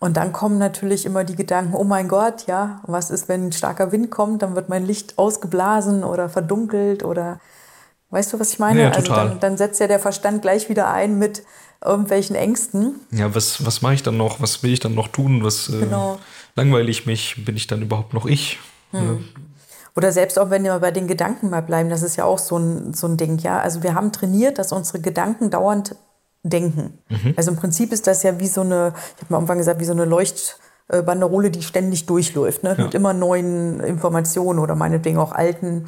Und 0.00 0.16
dann 0.16 0.32
kommen 0.32 0.56
natürlich 0.56 1.04
immer 1.04 1.24
die 1.24 1.36
Gedanken, 1.36 1.74
oh 1.74 1.84
mein 1.84 2.08
Gott, 2.08 2.46
ja, 2.46 2.80
was 2.86 3.10
ist, 3.10 3.28
wenn 3.28 3.48
ein 3.48 3.52
starker 3.52 3.92
Wind 3.92 4.10
kommt, 4.10 4.40
dann 4.40 4.56
wird 4.56 4.70
mein 4.70 4.86
Licht 4.86 5.18
ausgeblasen 5.18 6.04
oder 6.04 6.30
verdunkelt 6.30 7.04
oder 7.04 7.38
weißt 8.08 8.32
du, 8.32 8.40
was 8.40 8.54
ich 8.54 8.58
meine? 8.58 8.80
Ja, 8.80 8.90
total. 8.90 9.18
Also 9.18 9.28
dann, 9.28 9.40
dann 9.40 9.56
setzt 9.58 9.78
ja 9.78 9.86
der 9.88 9.98
Verstand 9.98 10.40
gleich 10.40 10.70
wieder 10.70 10.90
ein 10.90 11.18
mit 11.18 11.42
irgendwelchen 11.84 12.34
Ängsten. 12.34 12.94
Ja, 13.10 13.34
was, 13.34 13.66
was 13.66 13.82
mache 13.82 13.92
ich 13.92 14.02
dann 14.02 14.16
noch? 14.16 14.40
Was 14.40 14.62
will 14.62 14.72
ich 14.72 14.80
dann 14.80 14.94
noch 14.94 15.08
tun? 15.08 15.44
Was 15.44 15.68
äh, 15.68 15.80
genau. 15.80 16.14
äh, 16.14 16.18
langweile 16.56 16.90
ich 16.90 17.04
mich? 17.04 17.44
Bin 17.44 17.56
ich 17.56 17.66
dann 17.66 17.82
überhaupt 17.82 18.14
noch 18.14 18.24
ich? 18.24 18.58
Hm. 18.92 19.28
Oder 19.96 20.12
selbst 20.12 20.38
auch 20.38 20.48
wenn 20.48 20.64
wir 20.64 20.78
bei 20.78 20.92
den 20.92 21.08
Gedanken 21.08 21.50
mal 21.50 21.62
bleiben, 21.62 21.90
das 21.90 22.02
ist 22.02 22.16
ja 22.16 22.24
auch 22.24 22.38
so 22.38 22.56
ein, 22.56 22.94
so 22.94 23.06
ein 23.06 23.18
Ding, 23.18 23.36
ja. 23.38 23.60
Also 23.60 23.82
wir 23.82 23.94
haben 23.94 24.12
trainiert, 24.12 24.58
dass 24.58 24.72
unsere 24.72 25.00
Gedanken 25.00 25.50
dauernd 25.50 25.94
denken. 26.42 26.98
Mhm. 27.08 27.34
Also 27.36 27.50
im 27.50 27.56
Prinzip 27.56 27.92
ist 27.92 28.06
das 28.06 28.22
ja 28.22 28.38
wie 28.40 28.46
so 28.46 28.62
eine, 28.62 28.94
ich 29.16 29.22
habe 29.22 29.32
mal 29.32 29.36
irgendwann 29.38 29.58
gesagt, 29.58 29.80
wie 29.80 29.84
so 29.84 29.92
eine 29.92 30.04
Leuchtbanderole, 30.04 31.50
die 31.50 31.62
ständig 31.62 32.06
durchläuft, 32.06 32.62
ne? 32.62 32.74
Ja. 32.76 32.84
mit 32.84 32.94
immer 32.94 33.12
neuen 33.12 33.80
Informationen 33.80 34.58
oder 34.58 34.74
meinetwegen 34.74 35.18
auch 35.18 35.32
alten. 35.32 35.86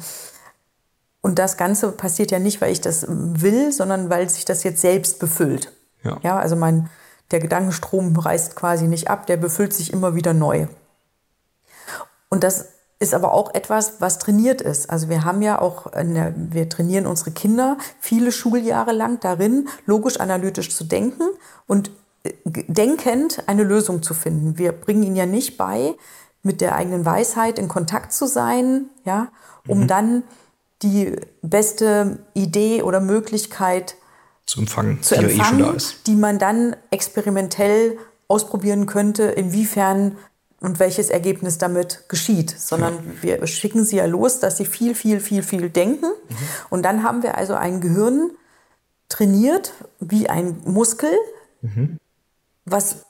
Und 1.21 1.39
das 1.39 1.57
Ganze 1.57 1.91
passiert 1.91 2.31
ja 2.31 2.39
nicht, 2.39 2.61
weil 2.61 2.71
ich 2.71 2.81
das 2.81 3.05
will, 3.07 3.71
sondern 3.71 4.09
weil 4.09 4.29
sich 4.29 4.45
das 4.45 4.63
jetzt 4.63 4.81
selbst 4.81 5.19
befüllt. 5.19 5.71
Ja, 6.03 6.17
ja 6.21 6.37
also 6.37 6.55
mein, 6.55 6.89
der 7.31 7.39
Gedankenstrom 7.39 8.15
reißt 8.15 8.55
quasi 8.55 8.87
nicht 8.87 9.09
ab, 9.09 9.25
der 9.25 9.37
befüllt 9.37 9.73
sich 9.73 9.93
immer 9.93 10.15
wieder 10.15 10.33
neu. 10.33 10.67
Und 12.29 12.43
das 12.43 12.69
ist 12.99 13.13
aber 13.13 13.33
auch 13.33 13.53
etwas, 13.53 13.99
was 13.99 14.19
trainiert 14.19 14.61
ist. 14.61 14.89
Also 14.89 15.09
wir 15.09 15.23
haben 15.23 15.41
ja 15.41 15.59
auch, 15.59 15.91
der, 15.91 16.33
wir 16.35 16.69
trainieren 16.69 17.05
unsere 17.05 17.31
Kinder 17.31 17.77
viele 17.99 18.31
Schuljahre 18.31 18.93
lang 18.93 19.19
darin, 19.19 19.67
logisch 19.85 20.19
analytisch 20.19 20.73
zu 20.73 20.85
denken 20.85 21.23
und 21.67 21.91
äh, 22.23 22.31
denkend 22.45 23.43
eine 23.47 23.63
Lösung 23.63 24.03
zu 24.03 24.13
finden. 24.13 24.57
Wir 24.57 24.71
bringen 24.71 25.03
ihnen 25.03 25.15
ja 25.15 25.25
nicht 25.25 25.57
bei, 25.57 25.95
mit 26.43 26.61
der 26.61 26.75
eigenen 26.75 27.05
Weisheit 27.05 27.57
in 27.57 27.67
Kontakt 27.67 28.13
zu 28.13 28.27
sein, 28.27 28.89
ja, 29.05 29.29
um 29.67 29.81
mhm. 29.81 29.87
dann 29.87 30.23
die 30.81 31.15
beste 31.41 32.19
Idee 32.33 32.83
oder 32.83 32.99
Möglichkeit 32.99 33.95
zu 34.45 34.59
empfangen, 34.59 35.01
zu 35.01 35.15
die, 35.15 35.23
empfangen, 35.23 35.77
eh 35.77 35.81
die 36.05 36.15
man 36.15 36.37
dann 36.39 36.75
experimentell 36.91 37.97
ausprobieren 38.27 38.85
könnte, 38.85 39.23
inwiefern 39.23 40.17
und 40.63 40.79
welches 40.79 41.09
Ergebnis 41.09 41.57
damit 41.57 42.05
geschieht, 42.07 42.55
sondern 42.57 42.97
wir 43.21 43.45
schicken 43.47 43.83
sie 43.83 43.97
ja 43.97 44.05
los, 44.05 44.39
dass 44.39 44.55
sie 44.55 44.65
viel, 44.65 44.95
viel, 44.95 45.19
viel, 45.19 45.43
viel 45.43 45.69
denken. 45.69 46.05
Mhm. 46.05 46.35
Und 46.69 46.83
dann 46.83 47.03
haben 47.03 47.21
wir 47.21 47.37
also 47.37 47.53
ein 47.53 47.81
Gehirn 47.81 48.31
trainiert 49.09 49.73
wie 49.99 50.29
ein 50.29 50.61
Muskel, 50.63 51.11
mhm. 51.61 51.99
was 52.63 53.05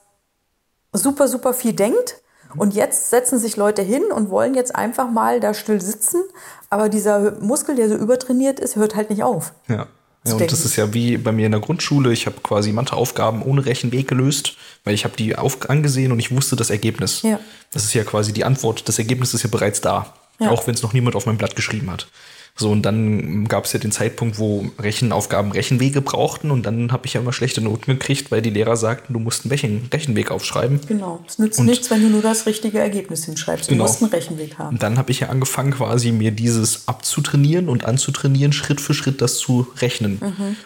super, 0.94 1.28
super 1.28 1.54
viel 1.54 1.74
denkt. 1.74 2.22
Und 2.58 2.74
jetzt 2.74 3.12
setzen 3.12 3.38
sich 3.38 3.56
Leute 3.56 3.84
hin 3.84 4.04
und 4.12 4.32
wollen 4.32 4.56
jetzt 4.56 4.76
einfach 4.76 5.10
mal 5.10 5.40
da 5.40 5.54
still 5.54 5.80
sitzen, 5.80 6.24
aber 6.72 6.90
dieser 6.90 7.40
Muskel, 7.40 7.76
der 7.76 7.88
so 7.88 7.96
übertrainiert 7.96 8.60
ist, 8.60 8.76
hört 8.76 8.96
halt 8.96 9.12
nicht 9.12 9.24
auf. 9.24 9.54
Ja. 9.68 9.88
Ja, 10.26 10.36
und 10.36 10.52
das 10.52 10.64
ist 10.64 10.78
ja 10.78 10.94
wie 10.94 11.18
bei 11.18 11.32
mir 11.32 11.48
in 11.48 11.52
der 11.52 11.62
Grundschule. 11.62 12.14
Ich 12.14 12.26
habe 12.26 12.38
quasi 12.42 12.72
Matheaufgaben 12.72 13.42
ohne 13.42 13.66
Rechenweg 13.66 14.08
gelöst, 14.08 14.56
weil 14.86 14.94
ich 14.94 15.04
habe 15.04 15.18
die 15.18 15.36
auf 15.36 15.70
angesehen 15.70 16.12
und 16.12 16.20
ich 16.20 16.32
wusste 16.32 16.56
das 16.56 16.70
Ergebnis. 16.70 17.22
Ja. 17.24 17.40
Das 17.72 17.84
ist 17.84 17.94
ja 17.94 18.04
quasi 18.04 18.32
die 18.32 18.46
Antwort. 18.46 18.88
Das 18.88 19.00
Ergebnis 19.00 19.34
ist 19.34 19.44
ja 19.44 19.50
bereits 19.50 19.82
da. 19.82 20.14
Ja. 20.40 20.50
Auch 20.50 20.66
wenn 20.66 20.76
es 20.76 20.82
noch 20.82 20.94
niemand 20.94 21.16
auf 21.16 21.26
meinem 21.26 21.38
Blatt 21.38 21.56
geschrieben 21.56 21.92
hat. 21.92 22.08
So, 22.56 22.70
und 22.70 22.84
dann 22.84 23.48
gab 23.48 23.66
es 23.66 23.74
ja 23.74 23.80
den 23.80 23.92
Zeitpunkt, 23.92 24.38
wo 24.38 24.68
Rechenaufgaben 24.78 25.52
Rechenwege 25.52 26.02
brauchten 26.02 26.52
und 26.52 26.68
dann 26.68 26.92
habe 26.92 27.08
ich 27.08 27.16
ja 27.16 27.22
immer 27.22 27.34
schlechte 27.34 27.62
Noten 27.62 27.86
gekriegt, 27.94 28.30
weil 28.30 28.44
die 28.44 28.52
Lehrer 28.52 28.78
sagten, 28.78 29.14
du 29.14 29.18
musst 29.20 29.44
einen 29.44 29.50
Rechen 29.52 29.90
Rechenweg 29.92 30.30
aufschreiben. 30.30 30.80
Genau. 30.88 31.24
Es 31.28 31.40
nützt 31.40 31.58
Und- 31.60 31.66
nichts, 31.66 31.90
wenn 31.90 32.04
du 32.04 32.10
nur 32.10 32.22
das 32.22 32.46
richtige 32.46 32.78
Ergebnis 32.78 33.26
hinschreibst. 33.26 33.70
Du 33.70 33.74
Genau. 33.74 33.86
musst 33.86 34.04
einen 34.04 34.12
Rechenweg 34.12 34.60
haben. 34.60 34.76
Und 34.76 34.84
dann 34.84 35.00
habe 35.00 35.10
ich 35.10 35.22
ja 35.22 35.30
angefangen, 35.30 35.72
quasi 35.72 36.12
mir 36.12 36.30
dieses 36.30 36.88
abzutrainieren 36.88 37.70
und 37.70 37.86
anzutrainieren, 37.86 38.54
Schritt 38.54 38.80
für 38.82 38.94
Schritt 38.94 39.22
das 39.22 39.38
zu 39.40 39.66
rechnen. 39.80 40.22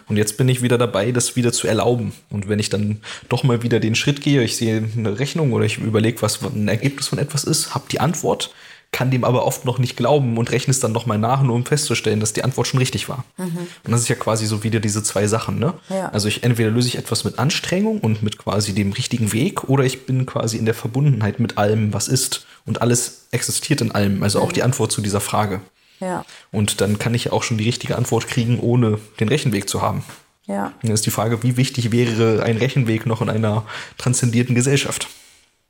Und 0.09 0.17
jetzt 0.17 0.35
bin 0.35 0.49
ich 0.49 0.61
wieder 0.61 0.77
dabei, 0.77 1.13
das 1.13 1.37
wieder 1.37 1.53
zu 1.53 1.67
erlauben. 1.67 2.11
Und 2.29 2.49
wenn 2.49 2.59
ich 2.59 2.69
dann 2.69 2.99
doch 3.29 3.43
mal 3.43 3.63
wieder 3.63 3.79
den 3.79 3.95
Schritt 3.95 4.19
gehe, 4.21 4.43
ich 4.43 4.57
sehe 4.57 4.83
eine 4.97 5.19
Rechnung 5.19 5.53
oder 5.53 5.63
ich 5.63 5.77
überlege, 5.77 6.21
was 6.21 6.41
ein 6.43 6.67
Ergebnis 6.67 7.07
von 7.07 7.17
etwas 7.17 7.45
ist, 7.45 7.73
habe 7.73 7.85
die 7.89 8.01
Antwort, 8.01 8.53
kann 8.91 9.11
dem 9.11 9.23
aber 9.23 9.45
oft 9.45 9.65
noch 9.65 9.79
nicht 9.79 9.97
glauben 9.97 10.37
und 10.37 10.51
rechne 10.51 10.71
es 10.71 10.79
dann 10.79 10.91
nochmal 10.91 11.17
nach, 11.17 11.43
nur 11.43 11.55
um 11.55 11.65
festzustellen, 11.65 12.19
dass 12.19 12.33
die 12.33 12.43
Antwort 12.43 12.67
schon 12.67 12.79
richtig 12.79 13.09
war. 13.09 13.25
Und 13.37 13.91
das 13.91 14.01
ist 14.01 14.07
ja 14.07 14.15
quasi 14.15 14.45
so 14.45 14.63
wieder 14.63 14.79
diese 14.79 15.03
zwei 15.03 15.27
Sachen. 15.27 15.59
Ne? 15.59 15.73
Ja. 15.89 16.09
Also 16.09 16.27
ich 16.27 16.43
entweder 16.43 16.71
löse 16.71 16.87
ich 16.87 16.97
etwas 16.97 17.23
mit 17.23 17.37
Anstrengung 17.37 17.99
und 17.99 18.23
mit 18.23 18.37
quasi 18.37 18.73
dem 18.73 18.93
richtigen 18.93 19.33
Weg 19.33 19.65
oder 19.65 19.83
ich 19.83 20.05
bin 20.05 20.25
quasi 20.25 20.57
in 20.57 20.65
der 20.65 20.73
Verbundenheit 20.73 21.39
mit 21.39 21.57
allem, 21.57 21.93
was 21.93 22.07
ist. 22.07 22.45
Und 22.65 22.81
alles 22.81 23.27
existiert 23.31 23.81
in 23.81 23.91
allem, 23.91 24.23
also 24.23 24.41
auch 24.41 24.51
die 24.51 24.63
Antwort 24.63 24.91
zu 24.91 25.01
dieser 25.01 25.21
Frage. 25.21 25.61
Ja. 25.99 26.25
Und 26.51 26.81
dann 26.81 26.99
kann 26.99 27.13
ich 27.13 27.25
ja 27.25 27.31
auch 27.33 27.43
schon 27.43 27.57
die 27.57 27.65
richtige 27.65 27.97
Antwort 27.97 28.27
kriegen, 28.27 28.59
ohne 28.59 28.99
den 29.19 29.29
Rechenweg 29.29 29.69
zu 29.69 29.81
haben. 29.81 30.03
Ja. 30.45 30.73
Dann 30.81 30.91
ist 30.91 31.05
die 31.05 31.11
Frage, 31.11 31.43
wie 31.43 31.57
wichtig 31.57 31.91
wäre 31.91 32.43
ein 32.43 32.57
Rechenweg 32.57 33.05
noch 33.05 33.21
in 33.21 33.29
einer 33.29 33.65
transzendierten 33.97 34.55
Gesellschaft? 34.55 35.07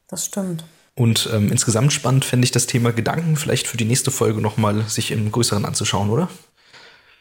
Das 0.08 0.26
stimmt. 0.26 0.64
Und 0.98 1.30
ähm, 1.32 1.52
insgesamt 1.52 1.94
spannend 1.94 2.26
fände 2.26 2.44
ich 2.44 2.52
das 2.52 2.66
Thema 2.66 2.92
Gedanken 2.92 3.36
vielleicht 3.36 3.68
für 3.68 3.78
die 3.78 3.86
nächste 3.86 4.10
Folge 4.10 4.42
nochmal 4.42 4.82
sich 4.90 5.12
im 5.12 5.32
Größeren 5.32 5.64
anzuschauen, 5.64 6.10
oder? 6.10 6.28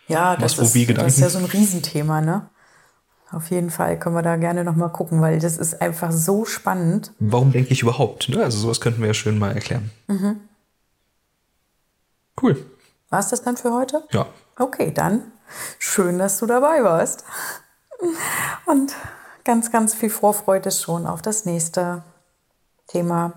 Ja, 0.08 0.34
das, 0.34 0.56
Was, 0.56 0.74
ist, 0.74 0.96
das 0.96 1.14
ist 1.14 1.20
ja 1.20 1.28
so 1.28 1.38
ein 1.38 1.44
Riesenthema, 1.44 2.22
ne? 2.22 2.48
Auf 3.30 3.50
jeden 3.50 3.68
Fall 3.70 3.98
können 3.98 4.14
wir 4.14 4.22
da 4.22 4.36
gerne 4.36 4.64
nochmal 4.64 4.90
gucken, 4.90 5.20
weil 5.20 5.40
das 5.40 5.58
ist 5.58 5.82
einfach 5.82 6.10
so 6.10 6.46
spannend. 6.46 7.12
Warum 7.18 7.52
denke 7.52 7.72
ich 7.72 7.82
überhaupt? 7.82 8.30
Ne? 8.30 8.42
Also 8.42 8.58
sowas 8.58 8.80
könnten 8.80 9.00
wir 9.00 9.08
ja 9.08 9.14
schön 9.14 9.38
mal 9.38 9.52
erklären. 9.52 9.90
Cool. 12.40 12.64
War 13.10 13.20
es 13.20 13.28
das 13.28 13.42
dann 13.42 13.58
für 13.58 13.74
heute? 13.74 14.04
Ja. 14.12 14.26
Okay, 14.58 14.90
dann 14.90 15.32
schön, 15.78 16.18
dass 16.18 16.38
du 16.38 16.46
dabei 16.46 16.82
warst. 16.82 17.24
Und 18.64 18.94
ganz, 19.44 19.70
ganz 19.70 19.92
viel 19.92 20.10
Vorfreude 20.10 20.70
schon 20.70 21.06
auf 21.06 21.20
das 21.20 21.44
nächste 21.44 22.04
Thema. 22.86 23.32